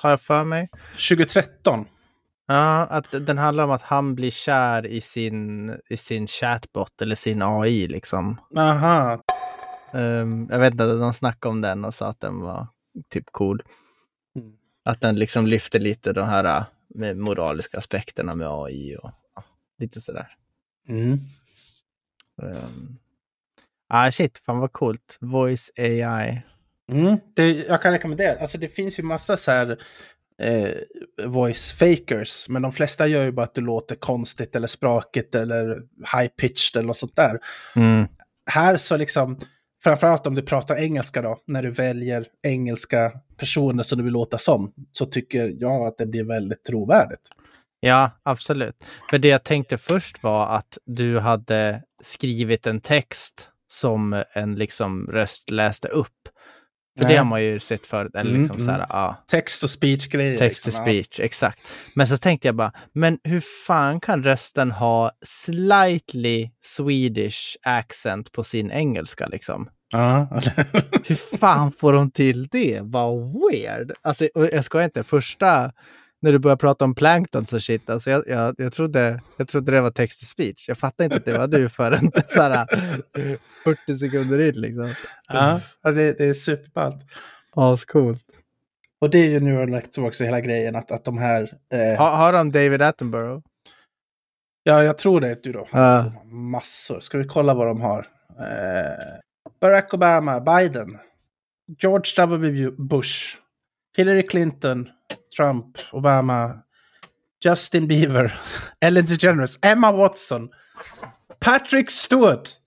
[0.00, 0.68] har jag för mig.
[1.08, 1.86] 2013.
[2.46, 7.14] Ja, att den handlar om att han blir kär i sin, i sin chatbot eller
[7.14, 8.40] sin AI liksom.
[8.56, 9.22] Aha,
[9.94, 12.66] Ehm, jag vet inte, de snackade om den och sa att den var
[13.08, 13.62] typ cool.
[14.36, 14.52] Mm.
[14.84, 19.44] Att den liksom lyfter lite de här äh, med moraliska aspekterna med AI och ja,
[19.78, 20.28] lite sådär.
[20.88, 21.18] Mm.
[22.42, 22.98] Um,
[23.88, 25.18] ah, shit, fan vad coolt.
[25.20, 26.42] Voice AI.
[26.92, 27.16] Mm.
[27.34, 29.78] Det, jag kan rekommendera, alltså det finns ju massa så här
[30.38, 30.74] eh,
[31.26, 35.82] voice fakers, men de flesta gör ju bara att du låter konstigt eller sprakigt eller
[36.16, 37.38] high pitched eller något sånt där.
[37.76, 38.06] Mm.
[38.46, 39.38] Här så liksom,
[39.84, 44.38] framförallt om du pratar engelska då, när du väljer engelska personer som du vill låta
[44.38, 47.28] som, så tycker jag att det blir väldigt trovärdigt.
[47.80, 48.84] Ja, absolut.
[49.10, 55.06] För det jag tänkte först var att du hade skrivit en text som en liksom
[55.06, 56.28] röst läste upp.
[57.00, 58.14] För det har man ju sett förut.
[58.14, 58.86] Eller Mm, liksom så här, mm.
[58.90, 59.24] ja.
[59.26, 60.38] Text och speech-grejer.
[60.38, 61.58] Text liksom, speech, exakt.
[61.94, 68.44] Men så tänkte jag bara, men hur fan kan rösten ha slightly Swedish accent på
[68.44, 69.68] sin engelska liksom?
[69.92, 70.28] Ja.
[71.04, 72.80] Hur fan får de till det?
[72.82, 73.92] Vad weird!
[74.02, 75.72] Alltså, jag ska inte, första,
[76.22, 79.72] när du började prata om plankton så shit, alltså jag, jag, jag, trodde, jag trodde
[79.72, 80.68] det var text to speech.
[80.68, 82.66] Jag fattade inte att det var du förrän så här,
[83.64, 84.94] 40 sekunder in liksom.
[85.28, 87.04] ja, ja, det, det är superballt.
[87.56, 88.22] Ascoolt.
[89.00, 91.42] Och det är ju Neural Networks och hela grejen, att, att de här...
[91.72, 93.42] Eh, Har, har de David Attenborough?
[94.62, 95.42] Ja, jag tror det.
[95.42, 95.68] Du då.
[95.72, 96.12] Ja.
[96.24, 97.00] Massor.
[97.00, 98.06] Ska vi kolla vad de har?
[98.38, 99.18] Eh,
[99.64, 101.00] Barack Obama, Biden,
[101.78, 102.74] George W.
[102.76, 103.36] Bush,
[103.96, 104.90] Hillary Clinton,
[105.34, 106.64] Trump, Obama,
[107.40, 108.30] Justin Bieber,
[108.82, 110.50] Ellen DeGeneres, Emma Watson,
[111.40, 112.60] Patrick Stewart.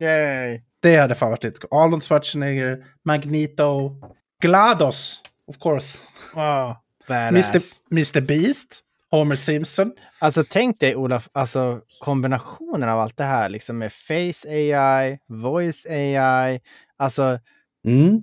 [0.00, 0.64] Yay!
[0.80, 1.66] Det hade fan varit lite.
[1.70, 3.96] Arnold Schwarzenegger, Magneto,
[4.42, 6.00] GLaDOS, of course.
[6.34, 6.74] Oh,
[7.08, 7.60] Mr.
[7.90, 8.20] Mr.
[8.20, 9.92] Beast, Homer Simpson.
[10.18, 15.86] Alltså tänk dig Olof, alltså kombinationen av allt det här liksom med Face AI, Voice
[15.86, 16.60] AI.
[16.96, 17.38] Alltså
[17.86, 18.22] Mm.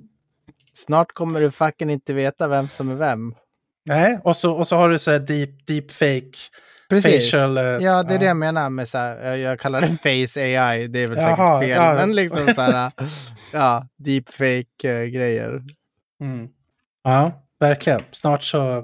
[0.73, 3.36] snart kommer du fucking inte veta vem som är vem.
[3.86, 6.32] Nej, och så, och så har du så här deep, deep fake,
[6.89, 7.13] Precis.
[7.32, 7.58] facial...
[7.58, 10.41] eh, Ja, det är det jag menar med så här, jag- jag kallar det Face
[10.41, 11.93] AI, det är väl Jaha, säkert fel, ja.
[11.93, 12.91] men liksom så här,
[13.54, 15.62] ja, deepfake-grejer.
[16.21, 16.47] Mm.
[17.04, 18.02] Ja, verkligen.
[18.12, 18.84] Snart så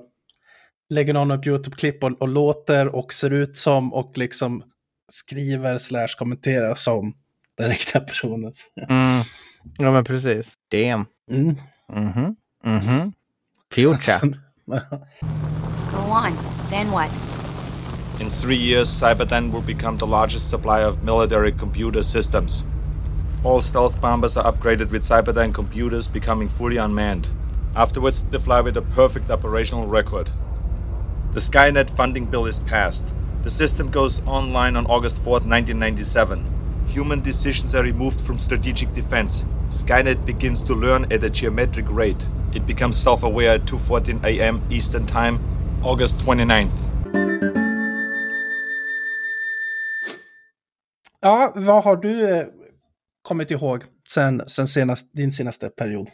[0.89, 4.63] lägger någon upp YouTube-klipp och, och låter och ser ut som och liksom
[5.12, 7.13] skriver slash kommenterar som
[7.58, 8.54] den riktiga personen.
[8.89, 9.21] Mm.
[9.78, 10.54] Ja, men precis.
[10.71, 11.06] Damn.
[11.32, 11.56] Mm.
[11.93, 12.36] Mhm.
[12.63, 13.13] Mhm.
[13.74, 14.19] Future.
[15.91, 16.38] Go on.
[16.69, 17.10] Then what?
[18.19, 22.63] In three years, Cyberden will become the largest supplier of military computer systems.
[23.43, 27.28] All stealth bombers are upgraded with Cyberdyne computers, becoming fully unmanned.
[27.76, 30.32] Afterwards, they fly with a perfect operational record.
[31.36, 33.13] The Skynet funding bill is passed.
[33.41, 36.39] The system goes online on August 4th, 1997.
[36.88, 39.43] Human decisions are removed from strategic defense.
[39.67, 42.26] Skynet begins to learn at a geometric rate.
[42.54, 44.62] It becomes self-aware at 2:14 a.m.
[44.69, 45.39] Eastern Time,
[45.84, 46.88] August 29th.
[51.21, 52.48] Ja, vad har du eh,
[53.21, 56.08] kommit ihåg sen, sen senast, din senaste period?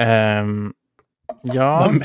[0.00, 0.72] Ehm,
[1.42, 2.04] ja, Vad,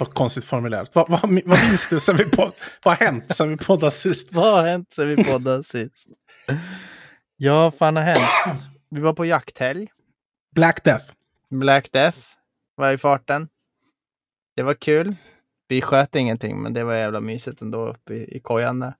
[0.00, 0.94] vad konstigt formulerat.
[0.94, 2.52] Vad, vad, vad minns du sen vi podd,
[2.84, 4.32] vad har hänt sen vi poddade sist?
[4.32, 6.06] vad har hänt sen vi poddade sist?
[7.36, 8.66] Ja, fan har hänt?
[8.90, 9.88] Vi var på jakthelg.
[10.54, 11.04] Black Death.
[11.50, 12.18] Black Death
[12.74, 13.48] var i farten.
[14.56, 15.14] Det var kul.
[15.68, 18.94] Vi sköt ingenting, men det var jävla mysigt ändå uppe i, i kojan där.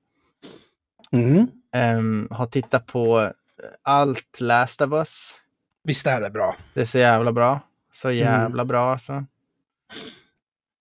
[1.12, 1.46] Mm.
[1.72, 3.32] Ehm, har tittat på
[3.82, 5.40] allt Last of Us.
[5.84, 6.56] Visst är det bra?
[6.74, 7.60] Det är så jävla bra.
[7.92, 9.24] Så jävla bra alltså.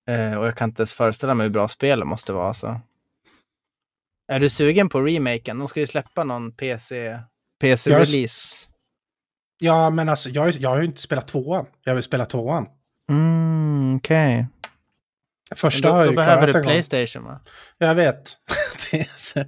[0.10, 2.82] Eh, och jag kan inte ens föreställa mig hur bra spelet måste vara alltså.
[4.32, 5.60] Är du sugen på remaken?
[5.60, 7.19] De ska ju släppa någon PC,
[7.62, 8.69] PC-release.
[9.60, 11.65] Ja, men alltså jag, jag har ju inte spelat tvåan.
[11.84, 12.67] Jag vill spela tvåan.
[13.10, 14.48] Mm, okej.
[15.56, 16.63] Första Då, har jag ju behöver du gång.
[16.63, 17.41] Playstation va?
[17.78, 18.38] Jag vet.
[18.91, 19.45] det, är så,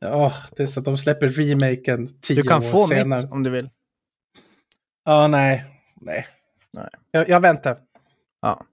[0.00, 3.22] ja, det är så att de släpper remaken tio Du kan år få senare.
[3.22, 3.70] mitt om du vill.
[5.04, 5.64] Ja, nej.
[6.00, 6.28] Nej.
[6.72, 6.88] Nej.
[7.10, 7.78] Jag, jag väntar.
[8.40, 8.64] Ja,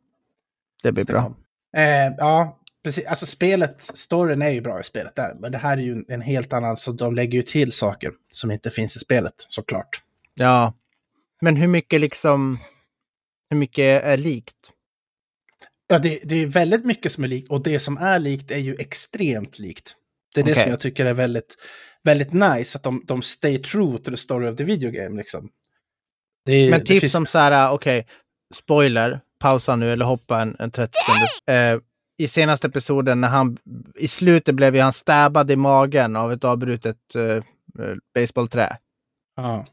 [0.84, 1.36] det blir bra.
[1.78, 3.06] Eh, ja, precis.
[3.06, 5.36] Alltså spelet, storyn är ju bra i spelet där.
[5.40, 8.52] Men det här är ju en helt annan, så de lägger ju till saker som
[8.52, 10.02] inte finns i spelet, såklart.
[10.34, 10.74] Ja,
[11.42, 12.58] men hur mycket liksom,
[13.50, 14.56] hur mycket är likt?
[15.88, 18.58] Ja, det, det är väldigt mycket som är likt och det som är likt är
[18.58, 19.96] ju extremt likt.
[20.36, 20.64] Det är det Okej.
[20.64, 21.56] som jag tycker är väldigt,
[22.04, 25.50] väldigt nice, att de, de stay true to the story of the video game liksom.
[26.46, 28.08] Det, Men det typ finns- som så här, okej,
[28.54, 31.74] spoiler, pausa nu eller hoppa en, en 30 sekunder.
[31.74, 31.80] Eh,
[32.18, 33.58] I senaste episoden när han,
[33.96, 38.78] i slutet blev han stabbad i magen av ett avbrutet eh, eh, baseballträ.
[39.36, 39.66] Ja.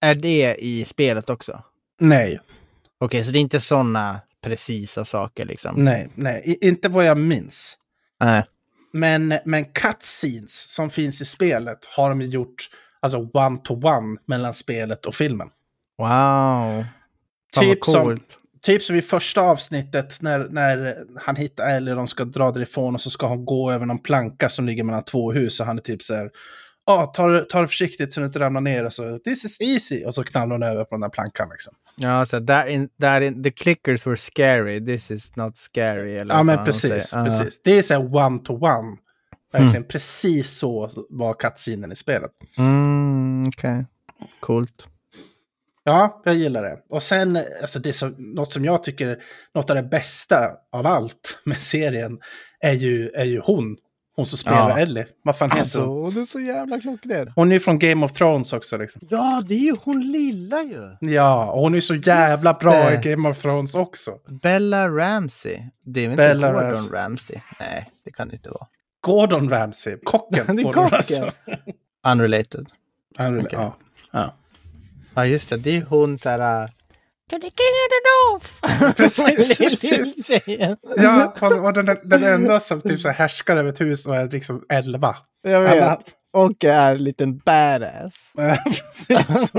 [0.00, 1.62] Är det i spelet också?
[2.00, 2.40] Nej,
[2.98, 5.74] Okej, så det är inte sådana precisa saker liksom?
[5.84, 7.78] nej, nej, I, inte vad jag minns.
[8.20, 8.44] Nej.
[8.92, 15.14] Men, men cutscenes som finns i spelet har de gjort alltså one-to-one mellan spelet och
[15.14, 15.48] filmen.
[15.98, 16.84] Wow.
[17.54, 18.18] Fan Typ som.
[18.62, 22.94] Typ som i första avsnittet när, när han hittar Ellie och de ska dra därifrån
[22.94, 25.78] och så ska hon gå över någon planka som ligger mellan två hus och han
[25.78, 26.30] är typ så här
[26.88, 30.04] Ja, ta, ta det försiktigt så du inte ramlar ner och så this is easy
[30.04, 31.74] och så knallar hon över på den där plankan liksom.
[31.96, 36.16] Ja, så that in, that in, the clickers were scary, this is not scary.
[36.16, 37.24] Eller Ja men precis, säger.
[37.24, 37.24] Ja.
[37.24, 37.62] precis.
[37.62, 38.96] Det är så här one-to-one.
[39.52, 42.30] Verkligen precis så var cutscenen i spelet.
[42.58, 43.86] Mm, okej.
[44.40, 44.86] Coolt.
[45.88, 46.78] Ja, jag gillar det.
[46.88, 49.18] Och sen, alltså det som, något som jag tycker,
[49.54, 52.18] något av det bästa av allt med serien
[52.60, 53.76] är ju, är ju hon.
[54.16, 54.78] Hon som spelar Ja.
[54.78, 55.06] Ellie.
[55.24, 56.04] Vad fan heter hon?
[56.04, 57.32] Alltså, det är så jävla klockren.
[57.34, 59.00] Hon är ju från Game of Thrones också liksom.
[59.10, 60.96] Ja, det är ju hon lilla ju.
[61.12, 64.10] Ja, och hon är så jävla bra i Game of Thrones också.
[64.42, 65.58] Bella Ramsey.
[65.84, 66.98] Det är väl inte Bella Gordon Ramsay.
[66.98, 67.36] Ramsay?
[67.60, 68.66] Nej, det kan det inte vara.
[69.00, 70.56] Gordon Ramsay, kocken.
[70.56, 71.30] Det är kocken.
[72.06, 72.66] Unrelated.
[73.16, 73.48] Han- Okej.
[73.52, 73.76] ja.
[74.10, 74.34] ja.
[75.16, 75.56] Ja, just det.
[75.56, 76.66] Det är hon så här...
[77.30, 78.96] To the king of the north!
[78.96, 80.30] Precis, precis.
[80.96, 84.16] Ja, och, och den, den enda som typ så här härskar över ett hus och
[84.16, 85.16] är liksom elva.
[85.42, 86.04] Jag Alla- vet.
[86.32, 88.32] Och är en liten badass.
[88.64, 89.52] Precis.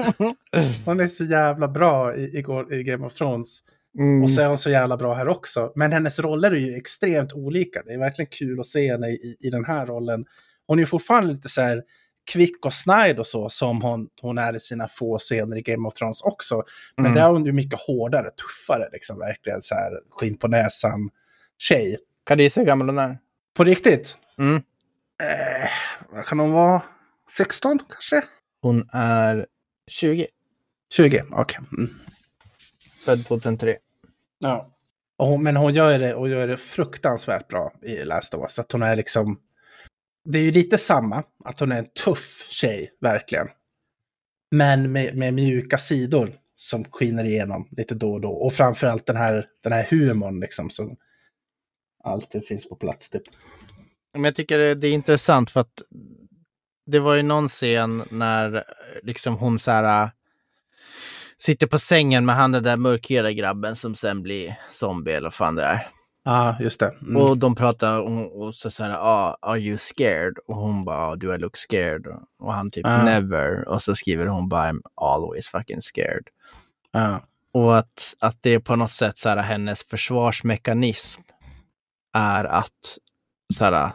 [0.86, 3.60] Hon är så jävla bra i, i, Go- i Game of Thrones.
[4.00, 4.24] Mm.
[4.24, 5.72] Och så är hon så jävla bra här också.
[5.76, 7.82] Men hennes roller är ju extremt olika.
[7.86, 10.26] Det är verkligen kul att se henne i, i den här rollen.
[10.68, 11.84] Hon är ju fortfarande lite så här
[12.28, 15.88] kvick och snide och så som hon, hon är i sina få scener i Game
[15.88, 16.64] of Thrones också.
[16.96, 17.16] Men Mm.
[17.16, 21.10] där är hon ju mycket hårdare, tuffare, liksom verkligen så här skinn på näsan
[21.58, 21.98] tjej.
[22.26, 23.18] Kan du gissa hur gammal hon är?
[23.56, 24.18] På riktigt?
[24.40, 24.56] Mm.
[25.24, 25.70] Eh,
[26.10, 26.82] vad kan hon vara?
[27.32, 28.22] 16 kanske?
[28.62, 29.46] Hon är
[29.88, 30.28] 20.
[30.94, 31.24] 20?
[31.32, 31.60] Okej.
[31.78, 31.90] Mm.
[33.06, 33.78] Född 2003.
[34.40, 34.74] Ja.
[35.18, 38.60] Och hon, men hon gör, det, och gör det fruktansvärt bra i Last of Us.
[38.60, 39.40] Att hon är liksom...
[40.32, 43.48] Det är ju lite samma, att hon är en tuff tjej, verkligen.
[44.52, 48.32] Men med, med mjuka sidor som skiner igenom lite då och då.
[48.32, 50.98] Och framförallt den här, den här humorn liksom som
[52.04, 53.10] alltid finns på plats.
[53.10, 53.24] Typ.
[54.14, 55.82] Men jag tycker det det är intressant för att
[56.86, 58.64] det var ju någon scen när
[59.04, 60.10] liksom hon så här äh,
[61.38, 65.34] sitter på sängen med han den där mörkhyade grabben som sen blir zombie eller vad
[65.34, 65.88] fan det är.
[66.28, 66.94] Ja, just det.
[67.02, 67.18] Mm.
[67.22, 70.34] Och de pratar och, och så säger ah, are you scared?
[70.48, 72.06] Och hon bara, do I look scared?
[72.40, 73.04] Och han typ, Ah.
[73.04, 73.68] never.
[73.68, 76.28] Och så skriver hon bara, I'm always fucking scared.
[76.92, 77.22] ja.
[77.54, 81.22] Och att, att det är på något sätt så här, hennes försvarsmekanism
[82.14, 82.98] är att
[83.58, 83.92] så här,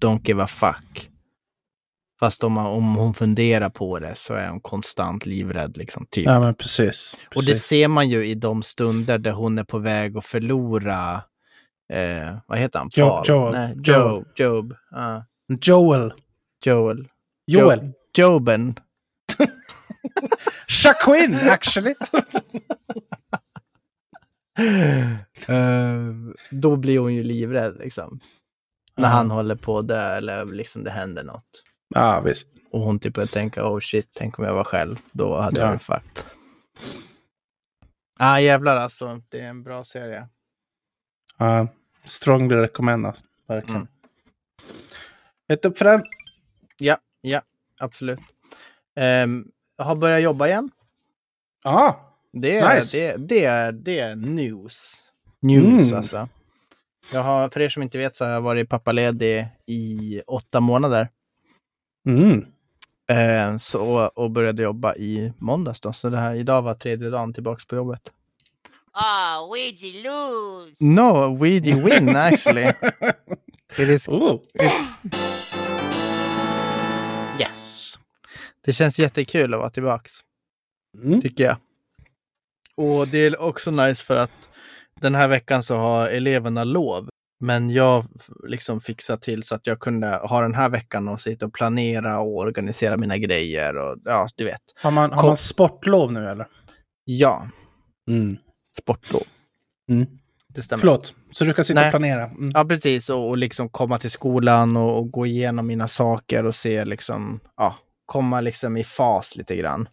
[0.00, 1.10] don't give a fuck.
[2.20, 5.76] Fast om, om hon funderar på det så är hon konstant livrädd.
[5.76, 6.26] Liksom, typ.
[6.26, 7.16] ja, men precis.
[7.34, 7.64] Och det precis.
[7.64, 11.22] ser man ju i de stunder där hon är på väg att förlora,
[11.92, 12.88] eh, vad heter han?
[12.96, 13.24] Jo- Paul?
[13.28, 13.52] Joel.
[13.52, 14.00] Nej, Joel.
[14.16, 14.26] Job.
[14.36, 14.74] Job.
[14.90, 15.24] Ja,
[15.60, 16.12] Joel.
[16.64, 17.08] Joel.
[17.46, 17.80] Joel.
[17.82, 18.74] Jo- Joben.
[20.68, 21.94] Shaquin, actually.
[25.48, 26.12] Eh,
[26.50, 28.20] då blir hon ju livrädd liksom.
[28.96, 31.62] När han håller på att dö eller liksom det händer något.
[31.94, 32.48] Ja, visst.
[32.70, 34.96] Och hon typ börjar tänka, oh shit, tänk om jag var själv.
[35.12, 35.66] Då hade Ja.
[35.66, 36.24] jag varit fucked.
[38.18, 39.22] Ah, jävlar alltså.
[39.28, 40.28] Det är en bra serie.
[41.36, 41.68] Ja,
[42.04, 43.16] strongly recommendad.
[43.48, 43.76] Verkligen.
[43.76, 43.88] Mm.
[45.48, 46.02] Ett upp för den.
[46.78, 47.42] Ja, ja,
[47.78, 48.18] absolut.
[48.96, 50.70] Um, jag har börjat jobba igen.
[51.64, 52.00] Ja,
[52.32, 52.98] Det är, Nice.
[52.98, 55.02] det, det, är, det är news.
[55.40, 55.96] News Mm.
[55.98, 56.28] alltså.
[57.12, 61.08] Jag har, för er som inte vet så har jag varit pappaledig i åtta månader.
[62.06, 62.46] mm.
[63.08, 65.92] Eh, så, och började jobba i måndags då.
[65.92, 68.12] Så det här, idag var tredje dagen tillbaks på jobbet.
[68.96, 70.76] Oh, Ouija lose.
[70.80, 72.72] No, we did win actually.
[73.78, 74.40] It is Oh.
[77.40, 77.94] yes.
[78.64, 80.12] Det känns jättekul att vara tillbaks.
[81.02, 81.20] Mm.
[81.20, 81.56] tycker jag.
[82.76, 84.48] Och det är också nice för att
[85.00, 87.08] den här veckan så har eleverna lov.
[87.40, 88.04] Men jag
[88.44, 92.20] liksom fixar till så att jag kunde ha den här veckan och sitta och planera
[92.20, 94.60] och organisera mina grejer och ja, du vet.
[94.82, 96.46] Har, man, har man sportlov nu eller?
[97.04, 97.48] Ja,
[98.10, 98.36] Mm.
[98.76, 99.22] Sportlov.
[99.88, 100.06] Mm.
[100.48, 100.80] Det stämmer.
[100.80, 101.88] Förlåt, så du kan sitta Nej.
[101.88, 102.24] och planera?
[102.24, 102.50] Mm.
[102.54, 103.10] Ja, precis.
[103.10, 107.40] Och, och liksom komma till skolan och, och gå igenom mina saker och se liksom,
[107.56, 109.88] ja, komma liksom i fas lite grann.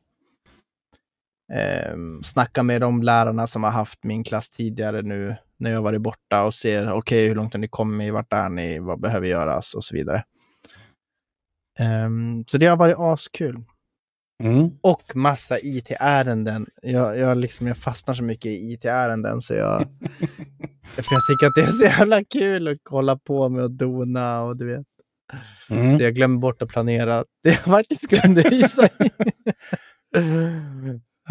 [1.54, 6.02] Ehm, snacka med de lärarna som har haft min klass tidigare nu när jag varit
[6.02, 9.74] borta och ser, okej, hur långt har ni kommit, vart är ni, vad behöver göras
[9.74, 10.24] och så vidare.
[11.80, 13.64] Ehm, så det har varit askul.
[14.44, 14.70] Mm.
[14.82, 16.68] Och massa IT-ärenden.
[16.82, 19.80] Jag, jag, liksom, jag fastnar så mycket i IT-ärenden så jag...
[20.84, 24.42] för jag tycker att det är så jävla kul att kolla på med och dona
[24.42, 24.86] och du vet.
[25.70, 25.98] Mm.
[25.98, 27.26] Det jag glömmer bort att planera.
[27.44, 29.12] Det jag faktiskt ska undervisa i.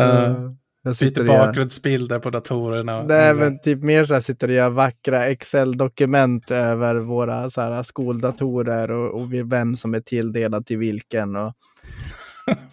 [0.00, 0.52] Uh,
[0.84, 3.02] jag Byter bakgrundsbilder på datorerna.
[3.02, 8.90] Nej, men typ mer så här sitter gör vackra Excel-dokument över våra så här, skoldatorer
[8.90, 11.36] och, och vem som är tilldelad till vilken.
[11.36, 11.52] Och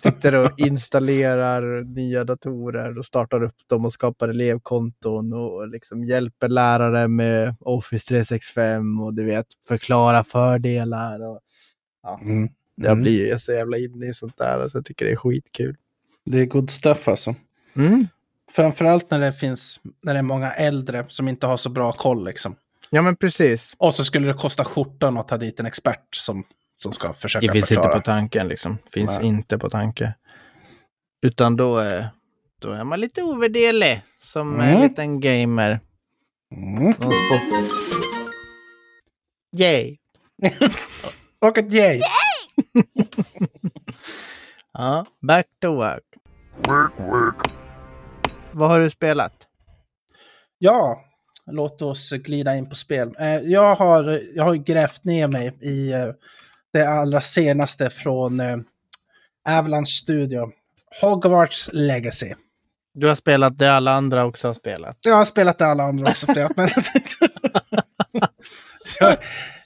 [0.03, 6.47] sitter och installerar nya datorer och startar upp dem och skapar elevkonton och liksom hjälper
[6.47, 11.21] lärare med Office 365 och du vet förklara fördelar.
[11.27, 11.39] Och
[12.21, 12.49] Mm.
[12.75, 13.01] jag Mm.
[13.01, 14.60] blir ju så jävla inne i sånt där.
[14.60, 15.75] Alltså, jag tycker det är skitkul.
[16.25, 17.36] Det är good stuff alltså.
[17.75, 18.08] Mm.
[18.51, 22.25] Framförallt när det finns, när det är många äldre som inte har så bra koll
[22.25, 22.55] liksom.
[22.89, 23.73] Ja, men precis.
[23.77, 26.43] Och så skulle det kosta skjortan att ta dit en expert som,
[26.83, 27.87] som ska försöka Det finns förklara.
[27.87, 28.77] inte på tanken liksom.
[28.93, 29.27] Finns Nej.
[29.27, 30.13] inte på tanke.
[31.25, 32.09] Utan då är,
[32.61, 34.75] då är man lite ovärderlig som Mm.
[34.75, 35.79] en liten gamer.
[36.55, 36.93] Mm.
[39.57, 39.97] Yay!
[41.41, 42.01] Och ett yay!
[44.73, 46.03] Ja, back to work.
[46.67, 47.51] Work, work.
[48.51, 49.33] Vad har du spelat?
[50.57, 51.03] Ja,
[51.51, 53.15] låt oss glida in på spel.
[53.19, 56.07] Eh, Jag har, jag har grävt ner mig i eh,
[56.73, 58.58] det allra senaste från eh,
[59.49, 60.51] Avalanche Studio.
[61.01, 62.34] Hogwarts Legacy.
[62.93, 64.97] Du har spelat det alla andra också har spelat.
[65.01, 66.27] Jag har spelat det alla andra också.
[66.55, 66.67] men
[68.99, 69.17] jag,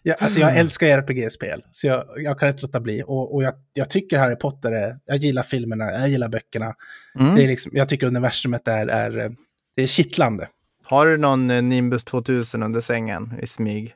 [0.04, 3.04] jag, alltså jag älskar RPG-spel, så jag, jag kan inte låta bli.
[3.08, 6.74] Och, och jag, jag tycker Harry Potter är, jag gillar filmerna, jag gillar böckerna.
[7.20, 7.36] Mm.
[7.36, 9.30] Det är liksom, jag tycker universumet är, är, eh,
[9.76, 10.48] det är kittlande.
[10.84, 13.96] Har du någon eh, Nimbus 2000 under sängen i smyg?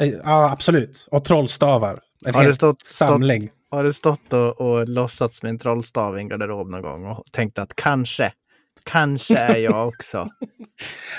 [0.00, 1.06] Eh, Ja, absolut.
[1.10, 1.98] Och trollstavar.
[2.26, 3.50] En Har du stått, stått, samling.
[3.70, 7.24] har du stått och, och låtsats med en trollstav i en garderob någon gång och
[7.32, 8.32] tänkt att kanske,
[8.84, 10.28] kanske är jag också.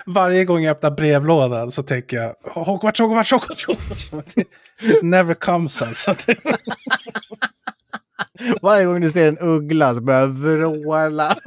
[0.05, 4.12] Varje gång jag öppnar brevlådan så tänker jag Hogwarts, Hogwarts, Hogwarts, Hogwarts.
[5.01, 6.15] Never comes alltså.
[8.62, 11.36] Varje gång du ser en uggla så börjar jag vråla.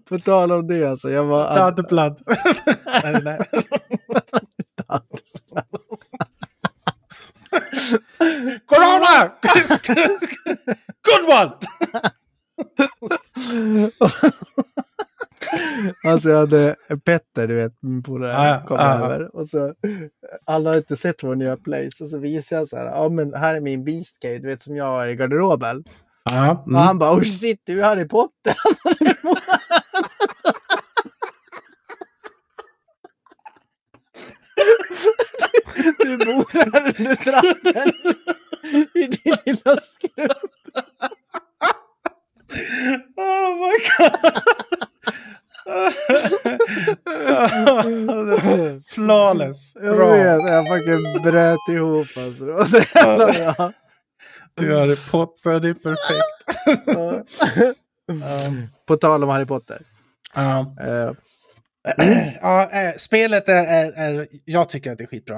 [0.00, 1.10] På tal om det alltså.
[1.10, 1.54] Jag var...
[1.54, 2.20] Död blood.
[3.02, 3.38] nej, nej.
[8.66, 9.32] Corona!
[11.02, 11.52] Good one!
[16.04, 19.04] Alltså jag hade Petter, du vet, min polare, ja, kom ja.
[19.04, 19.36] över.
[19.36, 19.74] Och så,
[20.44, 22.04] alla har inte sett vår nya place.
[22.04, 24.62] Och så visar jag så här, ja men här är min Beast Cave, du vet
[24.62, 25.84] som jag har i garderoben.
[26.24, 26.80] Ja, Och mm.
[26.80, 28.56] han bara, oh shit, du är Harry Potter.
[35.98, 37.92] Du bor här under trappen
[38.94, 40.50] i din lilla skrubb.
[43.16, 44.42] Oh my god!
[48.86, 49.76] Flawless.
[49.82, 52.44] Jag vet, jag fucking bröt ihop alltså.
[52.44, 53.72] Det var så jävla bra.
[54.54, 57.38] Du har Potter, det är perfekt.
[58.08, 59.82] Um, På tal om Harry Potter.
[60.34, 60.76] ja.
[60.80, 61.12] Eh,
[62.42, 65.36] ja, eh, spelet är, är, är, jag tycker att det är skitbra.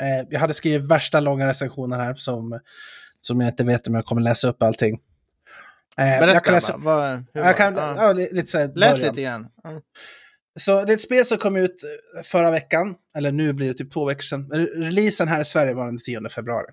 [0.00, 2.60] Eh, jag hade skrivit värsta långa recensioner här som,
[3.20, 5.00] som jag inte vet om jag kommer läsa upp allting.
[5.96, 6.96] Berätta jag kan läsa, bara.
[6.96, 7.80] Vad, hur jag var kan, det?
[7.80, 7.94] Ja.
[7.96, 9.10] ja, li- lite så här Läs början.
[9.14, 9.48] lite grann.
[9.62, 9.80] Ja.
[10.60, 11.76] Så det är ett spel som kom ut
[12.24, 14.50] förra veckan, eller nu blir det typ två veckor sedan.
[14.52, 16.66] Re- Releasen här i Sverige var den 10 februari.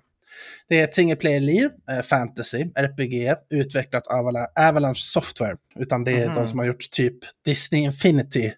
[0.68, 5.56] Det är ett single player-lir, eh, fantasy, RPG, utvecklat av Avala- Avalanche Software.
[5.78, 6.34] Utan det är Mhm.
[6.34, 7.14] de som har gjort typ
[7.44, 8.52] Disney Infinity,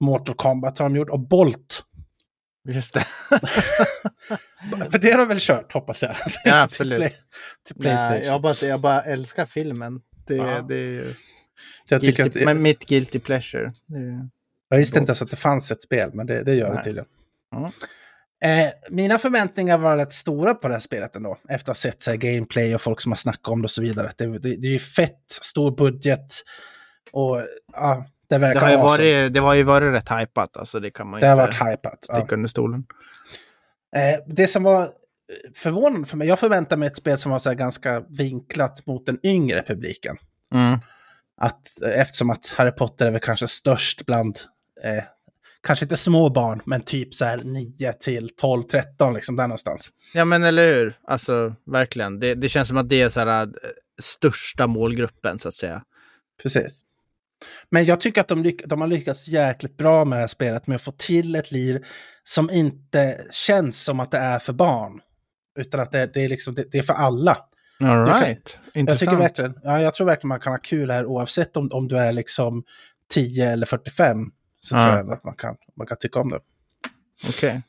[0.00, 1.82] Mortal Kombat har de gjort, och Bolt.
[2.68, 3.06] Just det.
[4.90, 6.16] För det har de väl kört, hoppas jag.
[6.44, 6.98] Ja, absolut.
[6.98, 7.20] till, play,
[7.66, 8.10] till Playstation.
[8.10, 10.00] Nej, jag, bara, jag bara älskar filmen.
[10.26, 10.62] Det, Ja.
[10.68, 11.04] det är ju
[11.88, 13.72] jag, tycker guilty, att, men mitt guilty pleasure.
[13.86, 14.28] Det är,
[14.68, 16.84] jag visste inte ens att det fanns ett spel, men det, det gör det Nej.
[16.84, 17.08] tydligen.
[17.50, 17.70] Ja.
[18.44, 21.36] Eh, mina förväntningar var rätt stora på det här spelet ändå.
[21.48, 23.70] Efter att ha sett så här, gameplay och folk som har snackat om det och
[23.70, 24.12] så vidare.
[24.16, 26.26] Det, det, det är ju fett, stor budget.
[27.12, 29.22] Och ja, det verkar det, har ju awesome.
[29.22, 30.56] varit, det har ju varit rätt hypat.
[30.56, 32.06] Alltså, det kan man Det har inte varit hypat.
[32.08, 32.14] Ja.
[32.14, 32.84] sticka under stolen.
[33.96, 34.90] Eh, det som var
[35.54, 39.18] förvånande för mig, jag förväntade mig ett spel som var så ganska vinklat mot den
[39.26, 40.16] yngre publiken.
[40.54, 40.78] Mm.
[41.40, 44.38] Att, eh, eftersom att Harry Potter är väl kanske störst bland,
[44.82, 45.04] eh,
[45.66, 49.90] kanske inte små barn, men typ så här 9 till 12, 13, liksom där någonstans.
[50.14, 50.94] Ja men eller hur.
[51.06, 52.20] Alltså verkligen.
[52.20, 53.48] Det, det känns som att det är så här, äh,
[54.02, 55.82] största målgruppen så att säga.
[56.42, 56.82] Precis.
[57.70, 60.74] Men jag tycker att de, de har lyckats jäkligt bra med det här spelet med
[60.76, 61.86] att få till ett lir
[62.24, 65.00] som inte känns som att det är för barn.
[65.58, 67.38] Utan att det, det, är, liksom, det, det är för alla.
[67.84, 68.58] All kan- right.
[68.72, 69.00] Jag, Intressant.
[69.10, 71.98] tycker verkligen, ja, jag tror verkligen man kan ha kul här oavsett om, om du
[71.98, 72.64] är liksom
[73.10, 74.18] 10 eller 45.
[74.68, 74.84] Så Ja.
[74.84, 76.40] tror jag att man kan, man kan tycka om det.
[77.28, 77.62] Okej.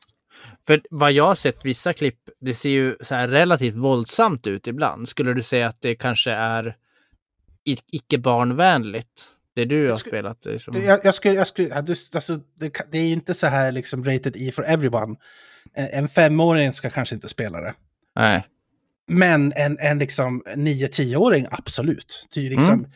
[0.67, 4.67] För vad jag har sett vissa klipp, det ser ju så här relativt våldsamt ut
[4.67, 5.09] ibland.
[5.09, 6.75] Skulle du säga att det kanske är
[7.91, 9.27] icke barnvänligt?
[9.55, 10.37] Det du har spelat?
[10.85, 14.51] Jag, jag skulle, jag skulle, alltså, det, det är inte så här liksom rated E
[14.51, 15.15] for everyone.
[15.73, 17.73] En en femåring ska kanske inte spela det.
[18.15, 18.47] Nej.
[19.07, 22.27] Men en, en liksom 9-10-åring, absolut.
[22.33, 22.91] Det är ju liksom, Mm.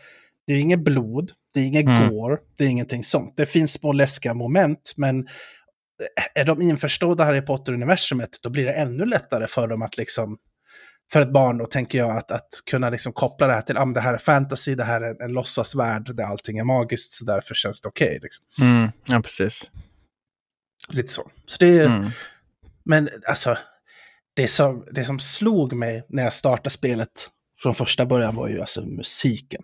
[0.54, 2.10] Det är inget blod, det är inget Mm.
[2.10, 3.34] gore, det är ingenting sånt.
[3.38, 5.28] Det finns små läskiga moment, men
[6.36, 10.38] är de införstådda Harry Potter-universumet, då blir det ännu lättare för dem att liksom,
[11.12, 13.86] för ett barn då tänker jag, att, att kunna liksom koppla det här till, ah,
[13.86, 17.26] det här är fantasy, det här är en, en låtsasvärld där allting är magiskt, så
[17.26, 18.20] därför känns det okej.
[18.22, 18.46] liksom.
[18.62, 18.90] Mm.
[19.06, 19.70] Ja, precis.
[20.90, 21.32] Lite så.
[21.46, 22.10] så det är, Mm.
[22.86, 23.58] Men alltså,
[24.34, 27.30] det som, det som slog mig när jag startade spelet
[27.62, 29.62] från första början var ju alltså musiken.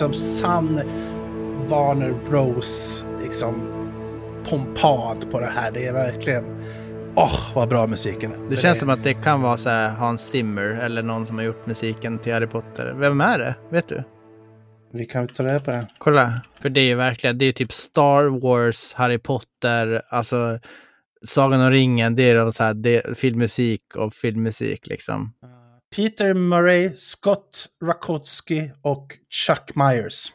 [0.00, 0.80] Liksom sann
[1.68, 3.04] Warner Bros.
[3.22, 3.54] liksom
[4.50, 5.70] pompad på det här.
[5.72, 6.44] Det är verkligen...
[7.14, 8.50] Åh, vad bra musiken är.
[8.50, 11.44] Det känns som att det kan vara så här Hans Zimmer eller någon som har
[11.44, 12.94] gjort musiken till Harry Potter.
[12.98, 13.54] Vem är det?
[13.70, 14.04] Vet du?
[14.92, 15.86] Vi kan ta reda på det.
[15.98, 16.40] Kolla.
[16.60, 20.58] För det är ju verkligen, det är typ Star Wars, Harry Potter, alltså
[21.26, 25.32] Sagan om ringen, det är då så här, det, filmmusik och filmmusik liksom.
[25.96, 30.32] Peter Murray, Scott Rakowski och Chuck Myers.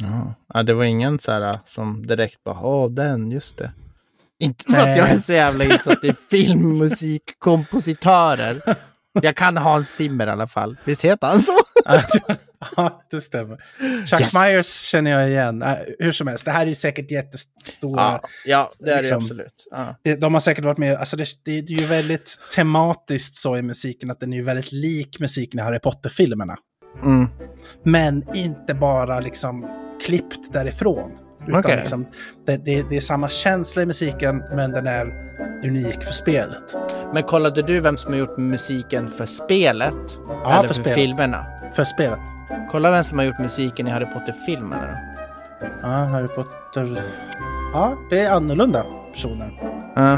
[0.00, 0.34] Ja.
[0.54, 3.72] ja, det var ingen så här som direkt bara, åh den, just det.
[4.38, 8.76] Inte för att jag är så jävla insatt i filmmusikkompositörer.
[9.22, 10.76] Jag kan Hans Zimmer i alla fall.
[10.84, 11.52] Visst heter han så?
[12.76, 13.56] Ja, det stämmer.
[14.06, 14.34] Chuck Yes!
[14.34, 15.62] Myers känner jag igen.
[15.62, 18.00] Äh, hur som helst, det här är ju säkert jättestora...
[18.02, 19.68] Ja, ja det är liksom- det absolut.
[19.70, 19.96] Ja.
[20.02, 23.62] Det- De har säkert varit med, alltså det, det är ju väldigt tematiskt så i
[23.62, 26.56] musiken att den är ju väldigt lik musiken i Harry Potter-filmerna.
[27.02, 27.28] Mm.
[27.84, 29.66] Men inte bara liksom
[30.06, 31.10] klippt därifrån.
[31.48, 31.76] Utan Okej.
[31.76, 32.06] liksom,
[32.46, 35.06] det, det, det är samma känsla i musiken, men den är
[35.64, 36.76] unik för spelet.
[37.14, 39.94] Men kollade du vem som har gjort musiken för spelet?
[40.28, 40.94] Ja, Eller för för, spelet.
[40.94, 41.46] filmerna?
[41.74, 42.18] För spelet.
[42.70, 45.66] Kolla vem som har gjort musiken i Harry Potter-filmerna då.
[45.82, 47.02] Ja, Harry Potter...
[47.72, 49.52] Ja, det är annorlunda personer.
[49.94, 50.12] Ja.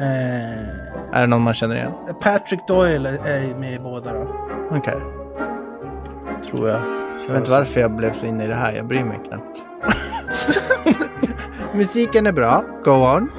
[0.00, 1.92] Eh, Är det någon man känner igen?
[2.22, 4.36] Patrick Doyle är- med i båda då,
[4.70, 4.96] Okej.
[6.50, 6.80] tror jag.
[7.20, 8.72] Jag vet inte varför jag blev så inne i det här.
[8.72, 9.62] Jag bryr mig knappt.
[11.74, 12.64] Musiken är bra.
[12.84, 13.30] Go on.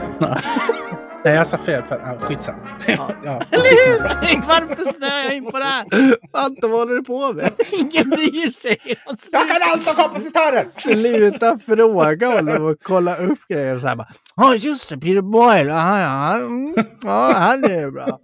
[1.24, 1.84] Nej, jag sa fel.
[1.90, 2.58] Ja, skitsamma.
[2.88, 3.10] Ja.
[3.24, 4.10] ja, är bra.
[4.48, 5.86] Varför snöar jag in på det här?
[6.32, 7.52] Anton, vad håller du på med?
[7.80, 8.78] Ingen bryr sig.
[9.32, 10.66] Jag kan allt om kompositörer!
[10.80, 13.76] Sluta fråga honom och kolla upp grejer.
[13.76, 14.08] Och så här bara.
[14.36, 14.98] Ja, just det.
[14.98, 15.70] Peter Boyle.
[15.72, 16.34] Aha, ja.
[16.36, 16.74] Mm.
[17.02, 18.20] ja, han är bra.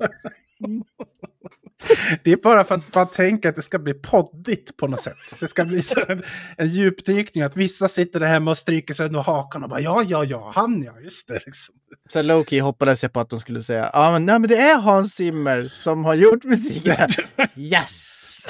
[2.24, 5.18] Det är bara för att man tänker att det ska bli poddigt på något sätt.
[5.40, 6.24] Det ska bli så en,
[6.58, 10.04] en djupdykning, att vissa sitter där hemma och stryker sig under hakan och bara ja,
[10.08, 11.42] ja, ja, han ja, just det.
[11.46, 11.76] Liksom.
[12.10, 13.90] Så Loki hoppades jag på att de skulle säga.
[13.94, 16.96] Ja, men, nej, men det är Hans Zimmer som har gjort musiken.
[17.56, 18.46] Yes!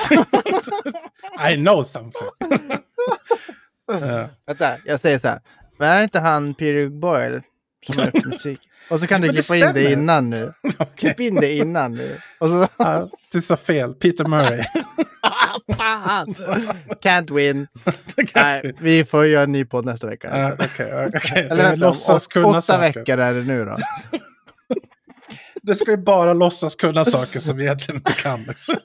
[1.52, 2.28] I know something.
[3.88, 4.30] Ja.
[4.48, 5.42] Vänta, jag säger så här.
[5.78, 7.42] Men är inte han Peter Boyle
[7.86, 8.60] som har gjort musik?
[8.90, 10.54] Och så kan du klippa in det innan nu.
[10.78, 10.88] Okej.
[10.96, 12.18] Klipp in det innan nu.
[12.40, 12.68] Och så...
[12.78, 13.94] Ja, du sa fel.
[13.94, 14.64] Peter Murray.
[17.02, 17.68] Can't win.
[18.36, 20.40] Nej, vi får göra en ny podd nästa vecka.
[20.40, 21.48] Ja, Okej, okej.
[21.52, 22.82] Eller vänta, låtsas åt- kunna åtta saker.
[23.00, 23.76] veckor är det nu då.
[25.62, 28.40] Det ska ju bara låtsas kunna saker som vi egentligen inte kan.
[28.44, 28.76] Liksom.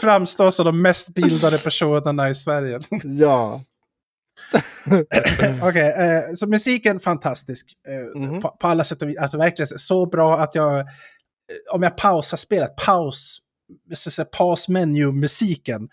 [0.00, 2.80] Framstå som de mest bildade personerna i Sverige.
[3.04, 3.60] Ja.
[5.62, 7.66] Okej, eh, så musiken fantastisk.
[7.88, 8.42] Eh, Mhm.
[8.42, 9.16] på, på alla sätt och vis.
[9.18, 10.78] Alltså verkligen så bra att jag...
[10.78, 10.84] eh,
[11.72, 13.38] Om jag pausar spelet, paus,
[14.32, 15.88] paus menu musiken.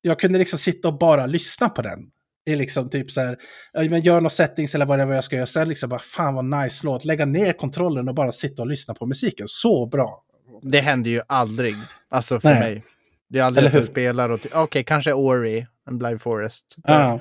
[0.00, 1.98] Jag kunde liksom sitta och bara lyssna på den.
[2.46, 3.36] Det är liksom typ så här,
[3.72, 5.46] ja, men gör något settings eller vad det är jag ska göra.
[5.46, 7.04] Sen liksom bara, fan vad nice låt.
[7.04, 9.46] Lägga ner kontrollen och bara sitta och lyssna på musiken.
[9.48, 10.22] Så bra.
[10.62, 11.74] Det händer ju aldrig.
[12.08, 12.60] Alltså för Nej.
[12.60, 12.84] mig.
[13.30, 14.40] Det är aldrig Eller att jag spelar och...
[14.54, 16.76] Okej, kanske Ori, en Blind Forest.
[16.84, 17.20] Ja.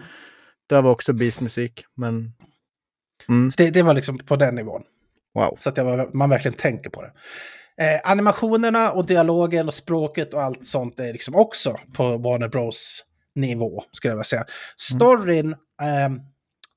[0.67, 2.33] Det var också beastmusik, men...
[3.29, 3.51] Mm.
[3.51, 4.83] Så det, det var liksom på den nivån.
[5.35, 5.55] Wow.
[5.57, 7.11] Så att var- man verkligen tänker på det.
[7.83, 13.05] Eh, animationerna och dialogen och språket och allt sånt är liksom också på Warner Bros
[13.35, 14.45] nivå, skulle jag vilja säga.
[14.77, 16.19] Storyn, ehm,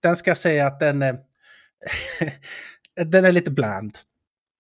[0.03, 1.19] den ska jag säga att den, är-
[3.05, 3.99] den är lite bland.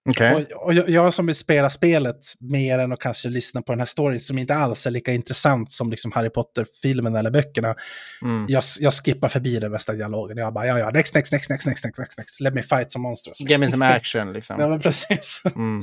[0.09, 0.34] Okej.
[0.34, 3.78] Och, och jag, jag som vill spela spelet mer än att kanske lyssna på den
[3.78, 7.74] här storyn som inte alls är lika intressant som liksom Harry Potter-filmen eller böckerna.
[8.22, 8.46] Mm.
[8.48, 10.36] Jag, jag skippar förbi den bästa dialogen.
[10.36, 12.40] Jag bara, ja, ja, next, next, next, next, next, next, next, next.
[12.40, 13.40] Let me fight some monsters.
[13.40, 14.61] Give me some action liksom.
[14.61, 15.42] Ja, men precis.
[15.57, 15.82] Mm.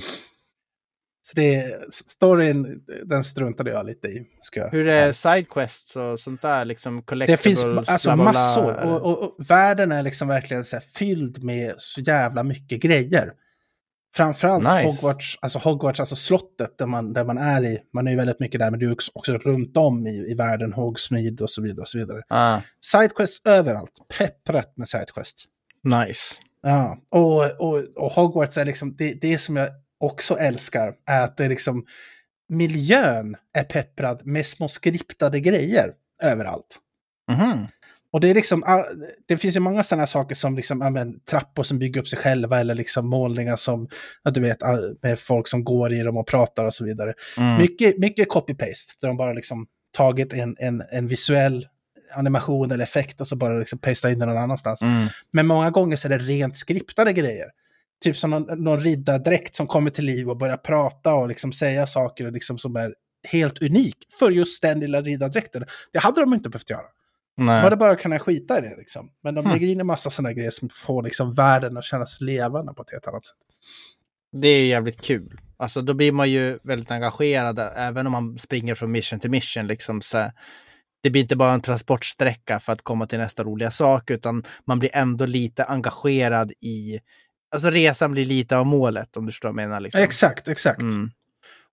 [1.21, 4.25] Så det, storyn, den struntade jag lite i.
[4.41, 6.65] Ska jag Hur är sidequests och sånt där?
[6.65, 8.73] Liksom Det finns alltså massor.
[8.73, 13.33] Och, och, och världen är liksom verkligen så här fylld med så jävla mycket grejer.
[14.17, 14.85] Framförallt Nice.
[14.85, 17.79] Hogwarts, alltså Hogwarts, alltså slottet där man, där man är i.
[17.93, 20.73] Man är ju väldigt mycket där, men du är också, runt om i, i världen,
[20.73, 21.81] Hogsmeade och så vidare.
[21.81, 22.23] Och så vidare.
[22.27, 25.43] Ah, Sidequests överallt, pepprat med sidequests.
[25.83, 26.35] nice.
[26.61, 31.37] Ja, och, och, och Hogwarts är liksom, det, det som jag också älskar är att
[31.37, 31.85] det är liksom,
[32.49, 35.93] miljön är pepprad med små skriptade grejer
[36.23, 36.77] överallt.
[37.31, 37.67] Mhm.
[38.17, 38.85] Och det är liksom, ah,
[39.25, 42.19] det finns ju många sådana saker som liksom, ja, men, trappor som bygger upp sig
[42.19, 43.87] själva eller liksom målningar som,
[44.33, 47.13] du vet, ah, med folk som går i dem och pratar och så vidare.
[47.37, 47.61] Mm.
[47.61, 51.67] Mycket, mycket copy-paste, där de bara liksom tagit en, en, en visuell
[52.15, 54.81] animation eller effekt och så bara liksom pastat in den någon annanstans.
[54.81, 55.07] Mm.
[55.31, 57.45] Men många gånger så är det rent skriptade grejer.
[58.03, 61.87] Typ som någon, någon riddardräkt som kommer till liv och börjar prata och liksom säga
[61.87, 62.93] saker och liksom som är
[63.31, 65.65] helt unik för just den lilla riddardräkten.
[65.93, 66.85] Det hade de inte behövt göra.
[67.37, 67.61] Nej.
[67.61, 69.09] hade bara kunnat skita i det liksom.
[69.23, 69.53] Men de Hmm.
[69.53, 72.91] lägger in en massa sådana grejer som får liksom världen att kännas levande på ett
[72.91, 73.37] helt annat sätt.
[74.31, 75.39] Det är jävligt kul.
[75.57, 79.67] Alltså då blir man ju väldigt engagerad även om man springer från mission till mission.
[79.67, 80.31] Liksom, så
[81.03, 84.79] det blir inte bara en transportsträcka för att komma till nästa roliga sak utan man
[84.79, 86.99] blir ändå lite engagerad i...
[87.51, 89.79] Alltså resan blir lite av målet om du förstår vad jag menar.
[89.79, 90.01] Liksom.
[90.01, 90.81] Exakt, exakt.
[90.81, 91.11] Mm.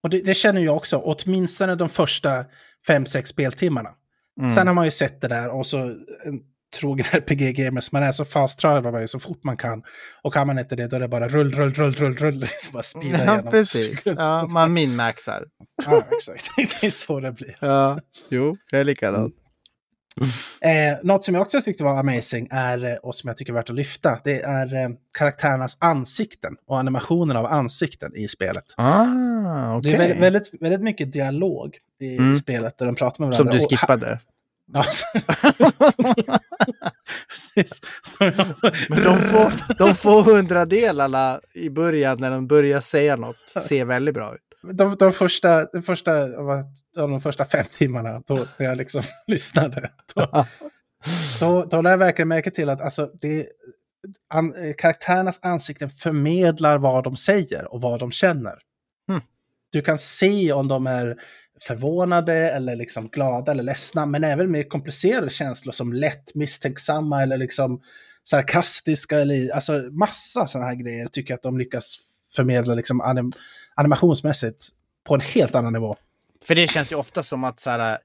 [0.02, 2.44] Och det, det känner jag också, åtminstone de första
[2.86, 3.90] fem sex speltimmarna.
[4.40, 4.50] Mm.
[4.50, 5.78] Sen har man ju sett det där och så
[6.24, 6.40] en
[6.80, 9.82] trogen RPG-gamer som man är så fast travar man ju så fort man kan.
[10.22, 12.34] Och kan man inte det då är det bara rull, rull, rull, rull, rull.
[12.40, 13.50] Liksom bara speeda Ja, igenom.
[13.50, 14.06] precis.
[14.06, 15.44] Ja, man minmaxar.
[15.86, 16.50] ja, exakt.
[16.80, 17.56] Det är så det blir.
[17.60, 19.32] Ja, jo, jag är likadan.
[20.60, 23.54] Eh, något som jag också tyckte var amazing är, eh, och som jag tycker är
[23.54, 24.88] värt att lyfta, det är eh,
[25.18, 28.64] karaktärernas ansikten och animationen av ansikten i spelet.
[28.76, 29.92] Ah, okej.
[29.92, 32.36] Det är väldigt, väldigt, väldigt mycket dialog i Mm.
[32.36, 33.58] spelet där de pratar med Som varandra.
[33.58, 34.18] du Och ha- skippade.
[37.28, 37.80] Precis.
[38.88, 43.36] Men de får, de får hundradelarna i början när de börjar säga något.
[43.68, 44.40] Ser väldigt bra ut.
[44.72, 49.90] De, de, första, de, första, vad- de första fem timmarna då, när jag liksom lyssnade,
[50.14, 50.46] då,
[51.40, 53.46] då, då lade jag verkligen märke till att alltså, det,
[54.28, 58.58] an, karaktärernas ansikten förmedlar vad de säger och vad de känner.
[59.08, 59.20] Hmm.
[59.72, 61.16] Du kan se om de är
[61.60, 67.36] förvånade eller liksom glada eller ledsna, men även mer komplicerade känslor som lätt misstänksamma eller
[67.36, 67.80] liksom
[68.24, 71.98] sarkastiska eller alltså massa sådana här grejer tycker jag att de lyckas
[72.36, 73.32] förmedla liksom anim,
[73.74, 74.68] animationsmässigt
[75.06, 75.96] på en helt annan nivå.
[76.44, 77.98] För det känns ju ofta som att så här,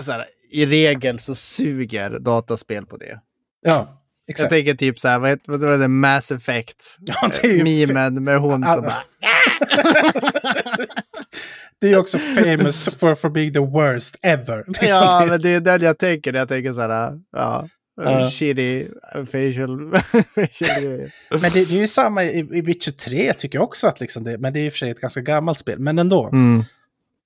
[0.00, 3.20] så här, i regel så suger dataspel på det.
[3.62, 4.50] Ja, Jag exakt.
[4.50, 6.96] tänker typ så här, vad heter vad var det, Mass Effect?
[7.00, 9.02] Ja, det är ju Memen med hon som bara...
[11.80, 14.64] Det är också famous for, for being the worst ever.
[14.66, 17.68] Liksom Ja, men det är den jag tänker när jag tänker så här, ja.
[17.96, 18.30] Ja.
[18.30, 19.94] Shitty facial,
[20.34, 21.14] facial grejer.
[21.30, 24.24] Men det, det är ju samma i, i Witcher 3 tycker jag också att liksom
[24.24, 26.26] det, men det är i och för sig ett ganska gammalt spel, men ändå.
[26.26, 26.64] Mm.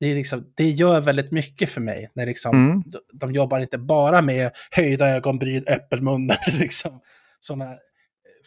[0.00, 2.82] Det, är liksom, det gör väldigt mycket för mig när liksom, Mm.
[2.86, 7.00] de, de jobbar inte bara med höjda ögonbryn, öppelmun, liksom,
[7.40, 7.76] sådana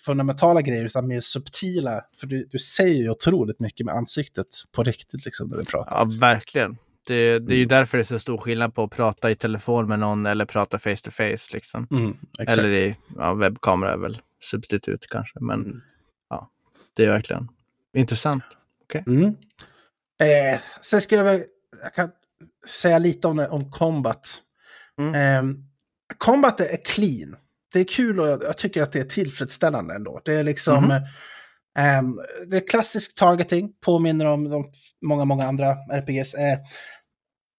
[0.06, 2.02] fundamentala grejer, utan mer subtila.
[2.20, 5.92] För du, du säger ju otroligt mycket med ansiktet på riktigt liksom när du pratar.
[5.92, 6.78] Ja, verkligen.
[7.08, 7.54] Det, det är Mm.
[7.58, 10.46] ju därför det är så stor skillnad på att prata i telefon med någon eller
[10.46, 11.54] prata face to face.
[11.54, 11.88] Liksom.
[11.92, 12.18] Mm.
[12.40, 15.40] Eller i ja, webbkamera är väl substitut kanske.
[15.40, 15.82] Men Mm.
[16.30, 16.50] ja,
[16.96, 17.48] det är verkligen
[17.94, 18.44] intressant.
[19.06, 19.26] Mm.
[20.20, 21.44] Eh, sen skulle jag väl
[21.84, 22.12] jag kan
[22.82, 24.42] säga lite om, om combat.
[25.00, 25.16] Mm.
[25.16, 25.56] Eh,
[26.18, 27.36] combat är clean.
[27.74, 30.22] Det är kul och jag, jag tycker att det är tillfredsställande ändå.
[30.26, 30.84] Det är liksom...
[30.84, 31.02] Mhm.
[31.78, 32.02] Eh,
[32.48, 34.72] det är klassisk targeting, påminner om de
[35.06, 36.34] många, många andra RPGs.
[36.34, 36.60] Eh,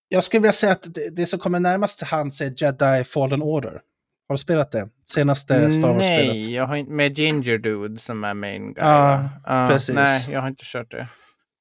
[0.09, 3.43] jag skulle vilja säga att det, det som kommer närmast till hands är Jedi Fallen
[3.43, 3.81] Order.
[4.29, 4.89] Har du spelat det?
[5.11, 6.27] Senaste Star Wars-spelet?
[6.35, 8.85] Nej, jag har inte med Ginger Dude som är main guy.
[8.85, 9.29] Ja?
[9.47, 9.95] Ja, precis.
[9.95, 11.09] Nej, jag har inte kört det.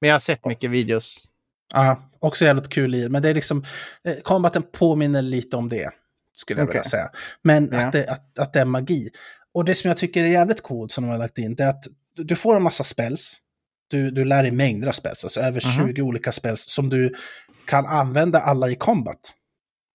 [0.00, 1.28] Men jag har sett mycket videos.
[1.74, 3.08] Ja, också jävligt kul i.
[3.08, 3.64] Men det är liksom,
[4.04, 5.90] eh, combaten påminner lite om det,
[6.36, 6.90] skulle jag vilja Okej.
[6.90, 7.10] säga.
[7.42, 7.86] Men Ja.
[7.86, 9.10] att, det, att, att det är magi.
[9.54, 11.68] Och det som jag tycker är jävligt coolt som de har lagt in, det är
[11.68, 11.84] att
[12.16, 13.36] du- får en massa spells.
[13.90, 15.88] Du, du lär dig mängder av spells, alltså över Mhm.
[15.88, 17.14] 20 olika spells som du
[17.66, 19.32] kan använda alla i combat.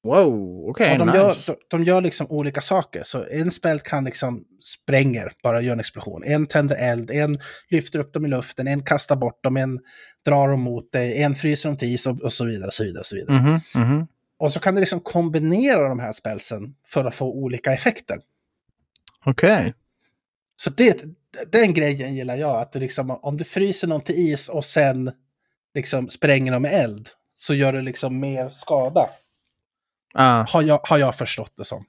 [0.03, 1.18] Wow, okej, och de, nice.
[1.18, 3.03] gör, de, de gör liksom olika saker.
[3.03, 6.24] Så en spel kan liksom spränger, bara gör en explosion.
[6.26, 7.39] En tänder eld, en
[7.70, 9.80] lyfter upp dem i luften, en kastar bort dem, en
[10.26, 12.68] drar dem mot dig, en fryser dem till is och, och så vidare.
[12.68, 13.39] Och så vidare, och så vidare.
[13.39, 14.07] Mhm, mhm.
[14.39, 18.20] Och så kan du liksom kombinera de här spelsen för att få olika effekter.
[19.26, 19.74] Okej.
[20.55, 21.03] Så det,
[21.51, 25.11] den grejen gillar jag, att du liksom, om du fryser någon till is och sen
[25.73, 29.09] liksom spränger dem med eld, så gör det liksom mer skada.
[30.13, 30.45] Ah.
[30.49, 31.85] Har jag, har jag förstått det som.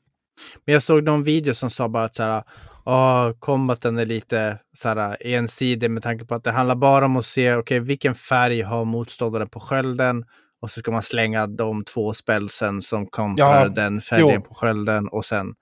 [0.65, 2.43] Men jag såg någon video som sa bara att så här,
[2.85, 7.17] Åh, combaten är lite så här, ensidig med tanke på att det handlar bara om
[7.17, 10.25] att se okej, vilken färg har motståndaren på skölden
[10.61, 14.41] och så ska man slänga de två spelsen som kontrar Ja, den färgen jo.
[14.41, 15.55] på skölden och sen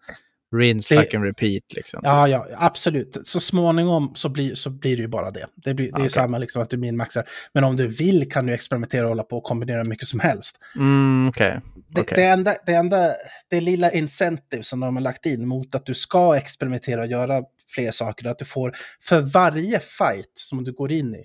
[0.57, 1.63] rinse, Det- fuck and repeat.
[1.75, 2.01] Liksom.
[2.05, 3.17] Ja, ja, absolut.
[3.25, 5.47] Så småningom så blir, så blir det ju bara det.
[5.55, 6.11] Det, blir, det är Okej.
[6.11, 7.25] samma liksom att du minmaxar.
[7.53, 10.57] Men om du vill kan du experimentera och hålla på och kombinera mycket som helst.
[10.77, 11.61] Mm, okej.
[11.89, 12.17] Det, Okej.
[12.17, 13.15] det, enda, det enda,
[13.51, 17.43] det lilla incentive som de har lagt in mot att du ska experimentera och göra
[17.75, 18.73] fler saker, att du får
[19.03, 21.25] för varje fight som du går in i,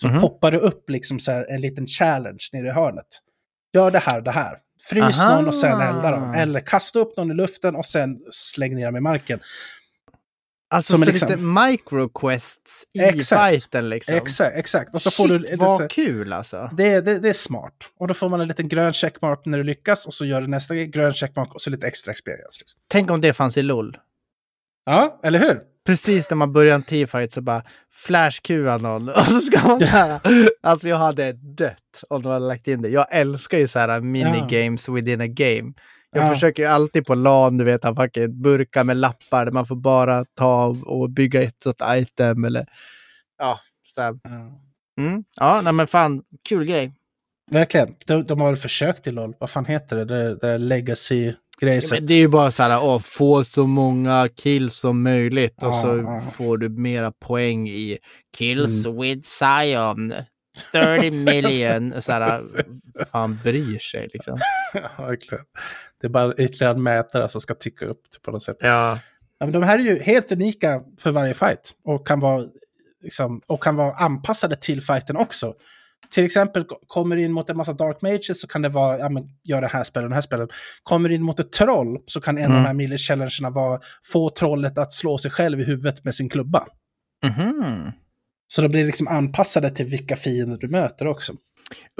[0.00, 0.20] så Mhm.
[0.20, 3.06] poppar det upp liksom så en liten challenge nere i hörnet.
[3.74, 4.58] Gör det här, det här.
[4.88, 5.34] Frys Aha.
[5.36, 6.34] någon och sen elda dem.
[6.34, 9.40] Eller kasta upp någon i luften och sen släng ner dem i marken.
[10.70, 13.42] Alltså som så liksom- lite microquests i Exakt.
[13.52, 14.14] fighten liksom.
[14.14, 14.94] Exakt, exakt.
[14.94, 16.68] Och så Shit, får du lite så- vad kul alltså.
[16.72, 17.74] det, det, det är smart.
[17.98, 20.46] Och då får man en liten grön checkmark när du lyckas och så gör du
[20.46, 22.58] nästa grön checkmark och så lite extra experience.
[22.60, 22.80] Liksom.
[22.88, 23.96] Tänk om det fanns i LOL.
[24.84, 25.60] Ja, eller hur?
[25.86, 27.62] Precis när man börjar en teamfight så bara
[27.92, 30.20] flashkua någon och så ska man här.
[30.62, 32.88] Alltså jag hade dött om de hade lagt in det.
[32.88, 35.72] Jag älskar ju så här minigames within a game.
[36.14, 36.34] Jag Ja.
[36.34, 39.76] försöker ju alltid på LAN, du vet, ha fucking burkar med lappar där man får
[39.76, 42.66] bara ta och bygga ett sånt item eller
[43.38, 43.60] ja,
[43.94, 44.14] så här.
[44.22, 44.30] Ja.
[45.02, 45.24] Mm.
[45.36, 46.92] Ja, nej men fan, kul grej.
[47.50, 47.94] Verkligen.
[48.06, 49.34] De, de har väl försökt i LOL.
[49.38, 50.04] Vad fan heter det?
[50.04, 51.90] Det, det är Legacy grejset.
[51.98, 55.68] Men det är ju bara så här, åh, få så många kills som möjligt och
[55.68, 56.22] Ja, så ja.
[56.36, 57.98] får du mera poäng i
[58.36, 59.00] kills Mm.
[59.00, 60.14] with Zion.
[60.72, 62.02] 30 million.
[62.02, 62.40] Så här,
[63.12, 64.36] fan bryr sig liksom.
[64.74, 65.44] Ja, verkligen.
[66.00, 68.56] Det är bara ytterligare en mätare som ska ticka upp på något sätt.
[68.60, 68.98] Ja.
[69.38, 72.44] Ja, men de här är ju helt unika för varje fight och kan vara,
[73.02, 75.54] liksom, och kan vara anpassade till fighten också.
[76.10, 79.08] Till exempel ko- kommer in mot en massa dark mages så kan det vara, ja
[79.08, 80.48] men gör det här spelet, den här spelen.
[80.82, 82.62] Kommer in mot ett troll så kan en av Mm.
[82.62, 83.80] de här mille challengerna vara
[84.12, 86.66] få trollet att slå sig själv i huvudet med sin klubba.
[87.24, 87.92] Mhm.
[88.48, 91.32] Så de blir liksom anpassade till vilka fiender du möter också.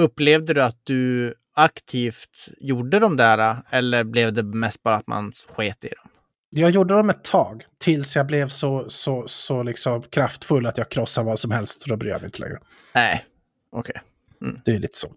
[0.00, 5.32] Upplevde du att du aktivt gjorde de där eller blev det mest bara att man
[5.48, 6.08] sket i dem?
[6.54, 10.90] Jag gjorde dem ett tag, tills jag blev så, så, så liksom kraftfull att jag
[10.90, 12.58] krossade vad som helst, så då bryr jag mig inte längre.
[12.94, 13.24] Nej,
[13.72, 14.00] okej.
[14.64, 15.12] Det är lite så.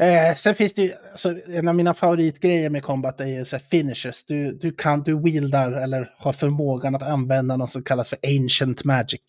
[0.00, 3.58] Eh, sen finns det ju, alltså, en av mina favoritgrejer med combat är ju så
[3.58, 4.24] finishers.
[4.24, 8.84] Du, du kan, du wieldar eller har förmågan att använda något som kallas för ancient
[8.84, 9.20] magic.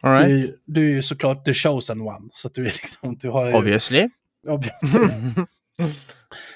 [0.00, 0.28] All right.
[0.28, 2.28] Du, du är ju såklart the chosen one.
[2.32, 3.52] Så du är liksom, du har ju...
[3.54, 4.08] Obviously.
[4.48, 4.98] Obviously.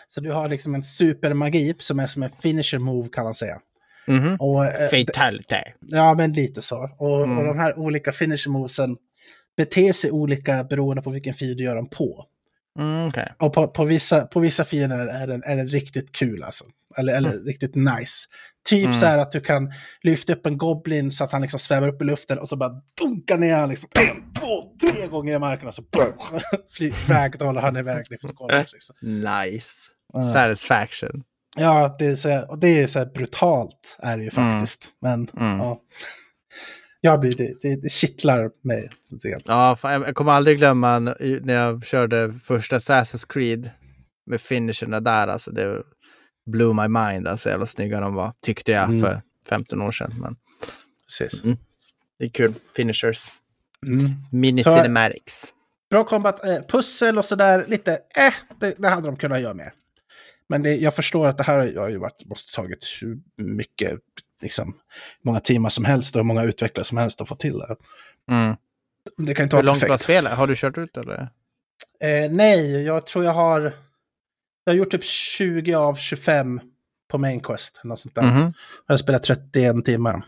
[0.09, 3.61] så du har liksom en supermagi som är som en finisher move kan man säga.
[4.07, 4.37] Mhm.
[4.41, 5.63] Och, eh, Fatality.
[5.81, 6.91] Ja, men lite så.
[6.99, 7.39] Och, Mm.
[7.39, 8.97] och de här olika finisher movesen
[9.59, 12.25] beter sig olika beroende på vilken fiende du gör dem på.
[12.79, 13.33] Mm, okej.
[13.39, 16.65] Och på, på, vissa, på vissa fiender är den, är den riktigt kul alltså.
[16.97, 18.27] Eller, eller riktigt nice.
[18.69, 18.97] Typ Mm.
[18.97, 22.03] så här att du kan lyfta upp en goblin så att han liksom svävar upp
[22.03, 25.69] i luften och så bara dunka ner han liksom en, två, tre gånger i marken
[25.69, 25.83] och så
[27.09, 28.73] ragdollar han iväg golvet.
[28.73, 28.97] Liksom.
[29.03, 29.73] Nice.
[30.35, 31.23] Satisfaction.
[31.57, 34.85] Ja, det är så och det är så brutalt är det ju faktiskt.
[35.01, 35.59] Men Mm.
[35.59, 35.81] ja.
[37.01, 38.91] Jag blir, det, det, det kittlar mig.
[39.45, 43.71] Ja, fan, jag- kommer aldrig glömma när jag körde första Assassin's Creed
[44.27, 45.29] med finisherna där.
[45.29, 45.83] Alltså det
[46.47, 47.29] blew my mind.
[47.29, 49.01] Alltså jävla snygga de var, tyckte jag Mm.
[49.01, 50.15] för 15 år sedan.
[50.21, 50.37] Men
[51.07, 51.45] Precis.
[51.45, 51.57] Mm.
[52.19, 52.55] det är kul.
[52.77, 53.27] Finishers.
[53.87, 54.11] Mm.
[54.33, 55.45] Mini Så- cinematics.
[55.91, 59.73] Bra combat, eh, pussel och sådär, lite eh, det, det hade de kunnat göra mer.
[60.49, 62.87] Men det, jag förstår att det här har ju varit, måste tagit
[63.37, 63.99] mycket,
[64.43, 64.75] liksom,
[65.23, 67.77] många timmar som helst och hur många utvecklare som helst att få till det.
[68.31, 68.57] Mm.
[69.17, 70.33] Det kan inte Hur vara långt var spelet?
[70.33, 71.21] Har du kört ut eller?
[72.01, 73.61] Eh, nej, jag tror jag har,
[74.65, 76.61] jag har gjort typ 20 av 25
[77.09, 77.81] på main quest.
[77.85, 78.23] Något sånt där.
[78.23, 78.53] Mhm.
[78.87, 80.23] Jag har spelat 31 timmar.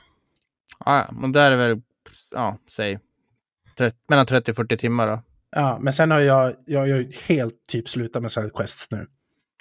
[0.84, 1.82] Ja, ja, men där är väl,
[2.30, 2.98] ja, säg,
[3.78, 5.22] 30, mellan 30 och 40 timmar då.
[5.50, 9.06] Ja, men sen har jag, jag, jag helt typ slutat med side quests nu.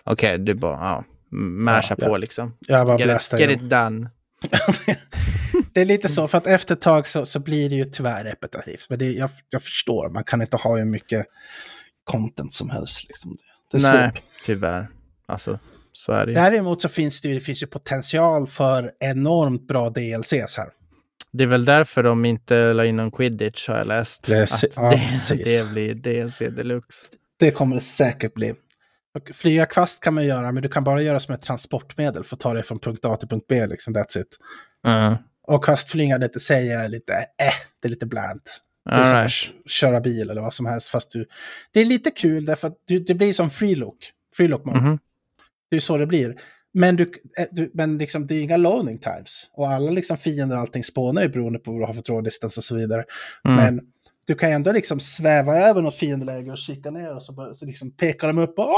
[0.03, 2.17] Okej, du bara, ja, masha Ja, på ja.
[2.17, 2.57] liksom.
[2.59, 4.09] Jag bara Get, it, get it done.
[5.73, 8.23] det är lite så, för att efter ett tag så, så blir det ju tyvärr
[8.23, 8.85] repetitivt.
[8.89, 11.25] Men det, jag, jag förstår, man kan inte ha hur mycket
[12.03, 13.07] content som helst.
[13.07, 13.37] Liksom.
[13.71, 14.23] Det är Nej, svårt.
[14.45, 14.87] tyvärr.
[15.25, 15.59] Alltså,
[15.93, 16.35] så är det ju.
[16.35, 20.69] Däremot så finns det, ju, det finns ju potential för enormt bra DLCs här.
[21.31, 24.27] Det är väl därför de inte la in någon quidditch har jag läst.
[24.27, 24.89] Det är att ja,
[25.29, 26.97] det, det blir DLC deluxe.
[27.39, 28.53] Det kommer det säkert bli.
[29.15, 32.35] Och flyga kvast kan man göra, men du kan bara göra som ett transportmedel för
[32.35, 33.67] att ta dig från punkt A till punkt B.
[33.67, 34.37] Liksom, that's it.
[34.87, 35.15] Mm.
[35.47, 38.41] Och kvastflygande det säger jag lite, eh, det är lite bland.
[38.85, 40.89] Det är som att köra bil eller vad som helst.
[40.89, 41.25] Fast du,
[41.71, 44.11] det är lite kul därför att du, det blir som freelook.
[44.35, 44.79] Freelook mode.
[44.79, 44.99] Mhm.
[45.69, 46.35] Det är så det blir.
[46.73, 49.49] Men, du, eh, du, men liksom, det är inga loading times.
[49.53, 52.57] Och alla liksom fiender och allting spånar ju beroende på vad du har för tråddistans
[52.57, 53.05] och så vidare.
[53.45, 53.57] Mm.
[53.57, 53.81] Men
[54.29, 57.65] du kan ändå liksom sväva över något fiendeläge och kika ner och så, bör, så
[57.65, 58.69] liksom pekar de upp och!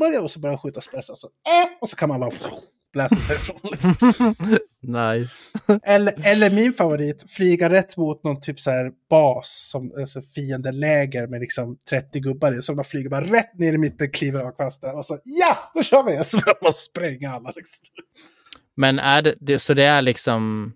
[0.00, 2.30] Börjar, och så börjar de skjuta spetsar och så, eh, och så kan man bara
[2.92, 3.56] bläsa därifrån.
[3.62, 3.94] Liksom.
[4.80, 5.58] nice.
[5.82, 11.26] Eller, eller min favorit, flyga rätt mot någon typ så här bas, som alltså fiendeläger
[11.26, 12.62] med liksom 30 gubbar i.
[12.62, 15.82] Så man flyger bara rätt ner i mitten, kliver av kvasten och så ja, då
[15.82, 16.24] kör vi!
[16.24, 17.84] Så man spränga alla liksom.
[18.74, 20.72] Men är det, så det är liksom...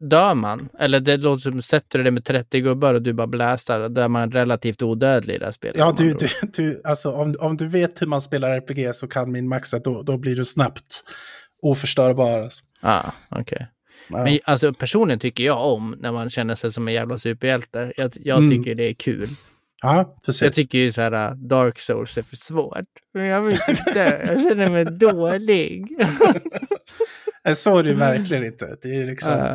[0.00, 0.68] Dör man?
[0.78, 4.00] Eller det låter som, sätter du det med 30 gubbar och du bara blästar, då
[4.00, 5.76] är man relativt odödlig i det här spelet.
[5.78, 9.32] Ja, du, du, du, alltså om, om du vet hur man spelar RPG så kan
[9.32, 11.04] min maxa, då, då blir du snabbt
[11.62, 12.40] oförstörbar.
[12.40, 12.64] Alltså.
[12.80, 13.66] Ah, okej.
[14.08, 14.24] Ja.
[14.24, 17.92] Men alltså personligen tycker jag om när man känner sig som en jävla superhjälte.
[17.96, 18.50] Jag, jag Mm.
[18.50, 19.28] tycker det är kul.
[19.82, 20.42] ja, precis.
[20.42, 22.84] Jag tycker ju så här uh, Dark Souls är för svårt.
[23.14, 24.24] Men jag vill inte dö.
[24.28, 25.86] Jag känner mig dålig.
[27.54, 28.76] Så är det verkligen inte.
[28.82, 29.54] Det är liksom, Uh,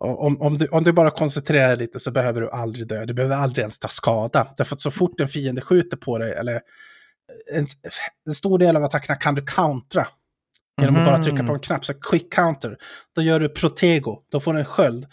[0.00, 3.04] om, om, du, om du bara koncentrerar dig lite så behöver du aldrig dö.
[3.04, 4.48] Du behöver aldrig ens ta skada.
[4.56, 6.60] Därför att så fort en fiende skjuter på dig, eller
[7.52, 7.66] en,
[8.26, 10.06] en stor del av attackerna kan du countera.
[10.80, 12.76] Genom att bara trycka på en knapp, så quick counter.
[13.16, 15.06] Då gör du protego, då får du en sköld.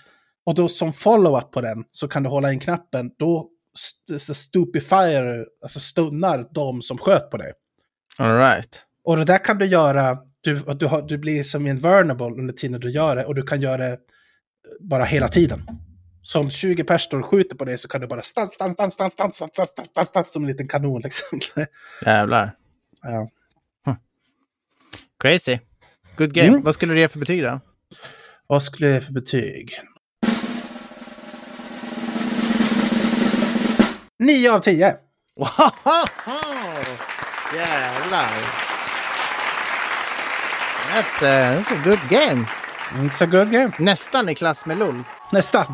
[0.45, 4.33] Och då som follow-up på den så kan du hålla in knappen, då st- så
[4.33, 7.53] stupefier, alltså stunnar de som sköt på dig.
[8.17, 8.81] All right.
[9.03, 12.81] Och det där kan du göra, du, du, har, du blir som invulnerable under tiden
[12.81, 13.97] du gör det och du kan göra det
[14.79, 15.67] bara hela tiden.
[16.21, 18.73] Så om 20 personer står och skjuter på dig så kan du bara stans, stans,
[18.73, 21.39] stans, stans, stans, stans, stans, stans, stans, stans som en liten kanon liksom.
[22.05, 22.55] Jävlar.
[23.01, 23.27] Ja.
[25.19, 25.59] Crazy.
[26.17, 26.47] Good game.
[26.47, 26.61] Mm.
[26.61, 27.59] Vad skulle du ge för betyg då?
[28.47, 29.71] Vad skulle jag ge för betyg?
[34.19, 34.95] 9 av 10.
[37.55, 38.29] Jävlar.
[40.93, 42.45] That's a, that's a good game.
[43.21, 43.71] A good game.
[43.79, 45.03] Nästan i klass med LOL.
[45.31, 45.65] Nästan.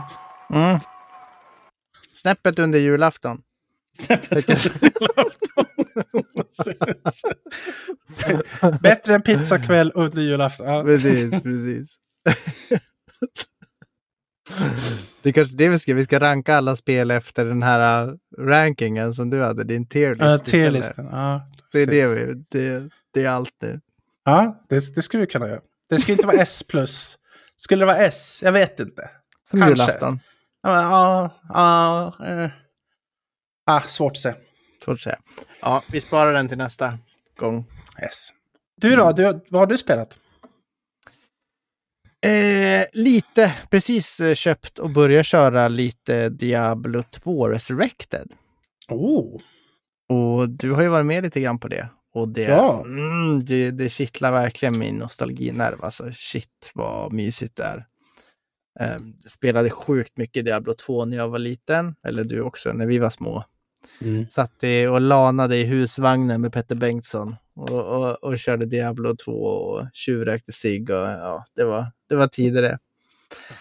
[0.49, 0.79] Mm.
[2.13, 3.41] Snäppet under julafton.
[8.81, 10.67] Bättre än pizzakväll under julafton.
[10.67, 10.83] Ja.
[10.83, 11.89] Precis, precis.
[15.21, 18.15] Det är kanske det vi ska, vi ska ranka alla spel efter den här uh,
[18.37, 20.21] rankingen som du hade, din tierlist.
[20.21, 21.05] Ja, tierlisten.
[21.05, 23.81] Ja, Det är det vi, det, det är allt nu.
[24.25, 25.61] Ja, det, det skulle vi kunna göra.
[25.93, 27.17] Det skulle inte vara S plus.
[27.55, 28.39] Skulle det vara S?
[28.43, 29.09] Jag vet inte.
[29.49, 29.83] Som Kanske.
[29.83, 30.19] julafton.
[30.63, 32.49] Ja, ja, ja, eh.
[33.65, 34.35] ah, svårt att säga.
[34.85, 35.19] Svårt att säga.
[35.61, 36.97] Ja, vi sparar den till nästa
[37.37, 37.65] gång.
[37.97, 38.29] S.
[38.81, 40.17] Du då, du, vad har du spelat?
[42.25, 48.31] Eh, lite, precis eh, köpt och börjat köra lite Diablo 2 Resurrected.
[48.89, 49.41] Oh,
[50.09, 51.89] Och du har ju varit med lite grann på det.
[52.13, 52.81] Och det, Ja.
[52.85, 55.83] mm, det, det kittlar verkligen min nostalginerv.
[55.85, 57.85] Alltså shit vad mysigt det är.
[58.79, 58.97] Eh,
[59.27, 61.95] spelade sjukt mycket Diablo 2 när jag var liten.
[62.07, 63.43] Eller du också, när vi var små.
[64.01, 64.25] Mm.
[64.29, 67.35] Satt i och lanade i husvagnen med Petter Bengtsson.
[67.55, 70.89] Och, och, och körde Diablo 2 och tjuvrökte cigg.
[70.89, 72.79] Och, ja, det, var, det var tider det.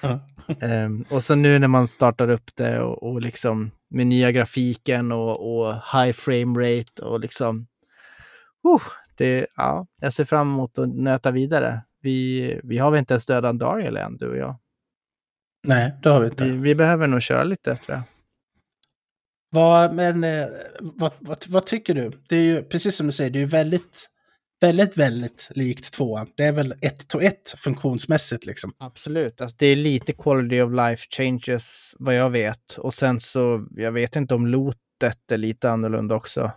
[0.61, 5.13] Ehm, och så nu när man startar upp det och, och liksom med nya grafiken
[5.13, 7.67] och, och high frame rate och liksom.
[8.67, 8.83] Uh,
[9.17, 11.83] det, ja, jag ser fram emot att nöta vidare.
[12.01, 14.57] Vi, vi har väl inte ens dödat Dariel än, du och jag.
[15.67, 16.45] Nej, det har vi inte.
[16.45, 18.03] Vi, vi behöver nog köra lite, tror jag.
[19.51, 20.47] Vad, men eh,
[20.81, 22.11] vad, vad, vad tycker du?
[22.29, 24.09] Det är ju precis som du säger, det är ju väldigt,
[24.61, 26.27] väldigt, väldigt likt tvåan.
[26.35, 28.73] Det är väl ett to ett funktionsmässigt liksom.
[28.79, 29.41] Absolut.
[29.41, 32.79] Alltså, det är lite quality of life changes vad jag vet.
[32.79, 36.51] Och sen så, jag vet inte om lotet är lite annorlunda också.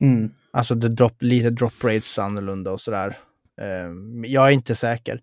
[0.00, 0.30] Mm.
[0.58, 3.16] Alltså det drop, lite drop rates annorlunda och sådär.
[3.60, 5.20] Ehm, jag är inte säker.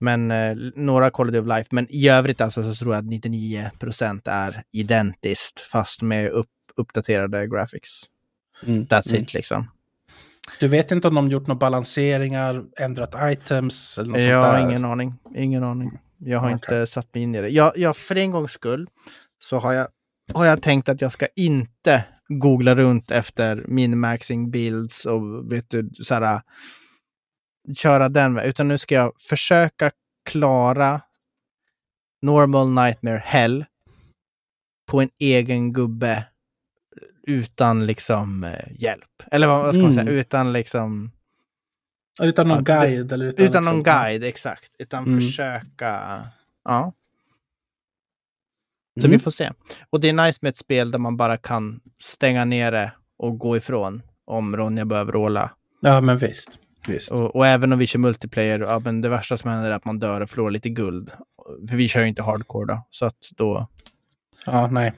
[0.00, 1.68] Men eh, några quality of life.
[1.70, 7.46] Men i övrigt alltså så tror jag att 99% är identiskt fast med upp, uppdaterade
[7.46, 7.90] graphics.
[8.66, 8.84] Mm.
[8.86, 9.22] That's Mm.
[9.22, 9.70] it liksom.
[10.60, 14.60] Du vet inte om de gjort några balanseringar, ändrat items eller något Jag sånt har
[14.60, 14.70] där?
[14.70, 15.14] ingen aning.
[15.36, 15.98] Ingen aning.
[16.18, 16.52] Jag har Okej.
[16.52, 17.48] inte satt mig in i det.
[17.48, 18.88] Jag, jag, för en gångs skull
[19.38, 19.88] så har jag,
[20.34, 25.90] har jag tänkt att jag ska inte googla runt efter min-maxing builds och vet du,
[26.02, 26.42] så här,
[27.76, 28.50] köra den vägen.
[28.50, 29.90] Utan nu ska jag försöka
[30.30, 31.00] klara
[32.22, 33.64] normal nightmare hell
[34.90, 36.24] på en egen gubbe
[37.22, 39.22] utan liksom eh, hjälp.
[39.30, 40.02] Eller vad, vad ska man säga?
[40.02, 40.14] Mm.
[40.14, 41.10] utan liksom
[42.22, 43.12] Utan någon Ja, guide?
[43.12, 44.70] Eller utan, utan någon liksom- guide, exakt.
[44.78, 45.20] Utan Mm.
[45.20, 46.22] försöka...
[46.64, 46.92] Ja.
[49.00, 49.10] Så Mm.
[49.10, 49.50] vi får se.
[49.90, 53.38] Och det är nice med ett spel där man bara kan stänga ner det och
[53.38, 55.50] gå ifrån om Ronja behöver råla.
[55.80, 56.58] Ja, men visst.
[56.88, 57.12] visst.
[57.12, 59.84] Och, och även om vi kör multiplayer, ja, men det värsta som händer är att
[59.84, 61.10] man dör och förlorar lite guld.
[61.68, 63.68] För vi kör ju inte hardcore då, så att då...
[64.46, 64.92] Ja, nej.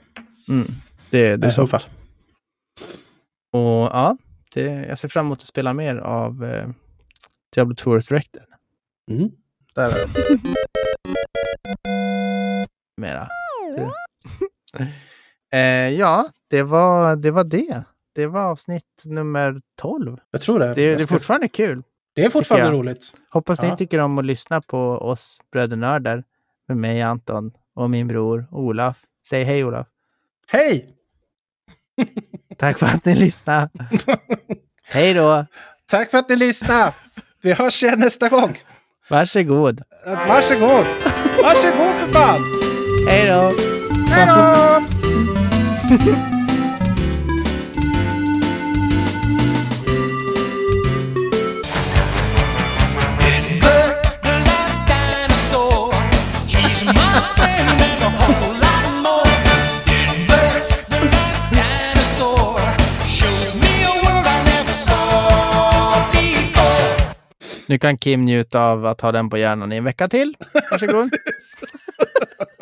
[0.49, 0.67] Mm,
[1.11, 1.63] det, det är så.
[3.53, 3.61] Och
[3.93, 4.17] ja,
[4.55, 6.69] det, jag ser fram emot att spela mer av eh,
[7.55, 8.43] Diablo 2 Resurrected.
[9.11, 9.31] Mm.
[9.75, 10.39] Där är det.
[12.97, 13.29] mera.
[15.53, 15.61] eh,
[15.99, 17.83] ja, det var, det var det.
[18.15, 20.17] Det var avsnitt nummer 12.
[20.31, 20.67] Jag tror det.
[20.75, 21.83] Det, det är fortfarande kul.
[22.15, 23.13] det är fortfarande roligt.
[23.31, 23.71] Hoppas Ja.
[23.71, 26.25] ni tycker om att lyssna på oss brödernördar
[26.69, 28.99] med mig Anton och min bror Olaf.
[29.27, 29.87] Säg hej Olaf.
[30.49, 30.93] Hej!
[32.59, 33.69] Tack för att ni lyssnade.
[34.89, 35.47] hej då.
[35.87, 36.93] Tack för att ni lyssnade!
[37.43, 38.57] Vi hörs igen nästa gång.
[39.11, 39.83] Varsågod.
[40.07, 40.87] Varsågod!
[41.43, 42.43] Varsågod för fan!
[43.09, 43.53] Hej då!
[44.09, 44.83] Hej då!
[67.69, 70.35] Nu kan Kim njuta av att ha den på hjärnan i en vecka till.
[70.71, 71.11] Varsågod.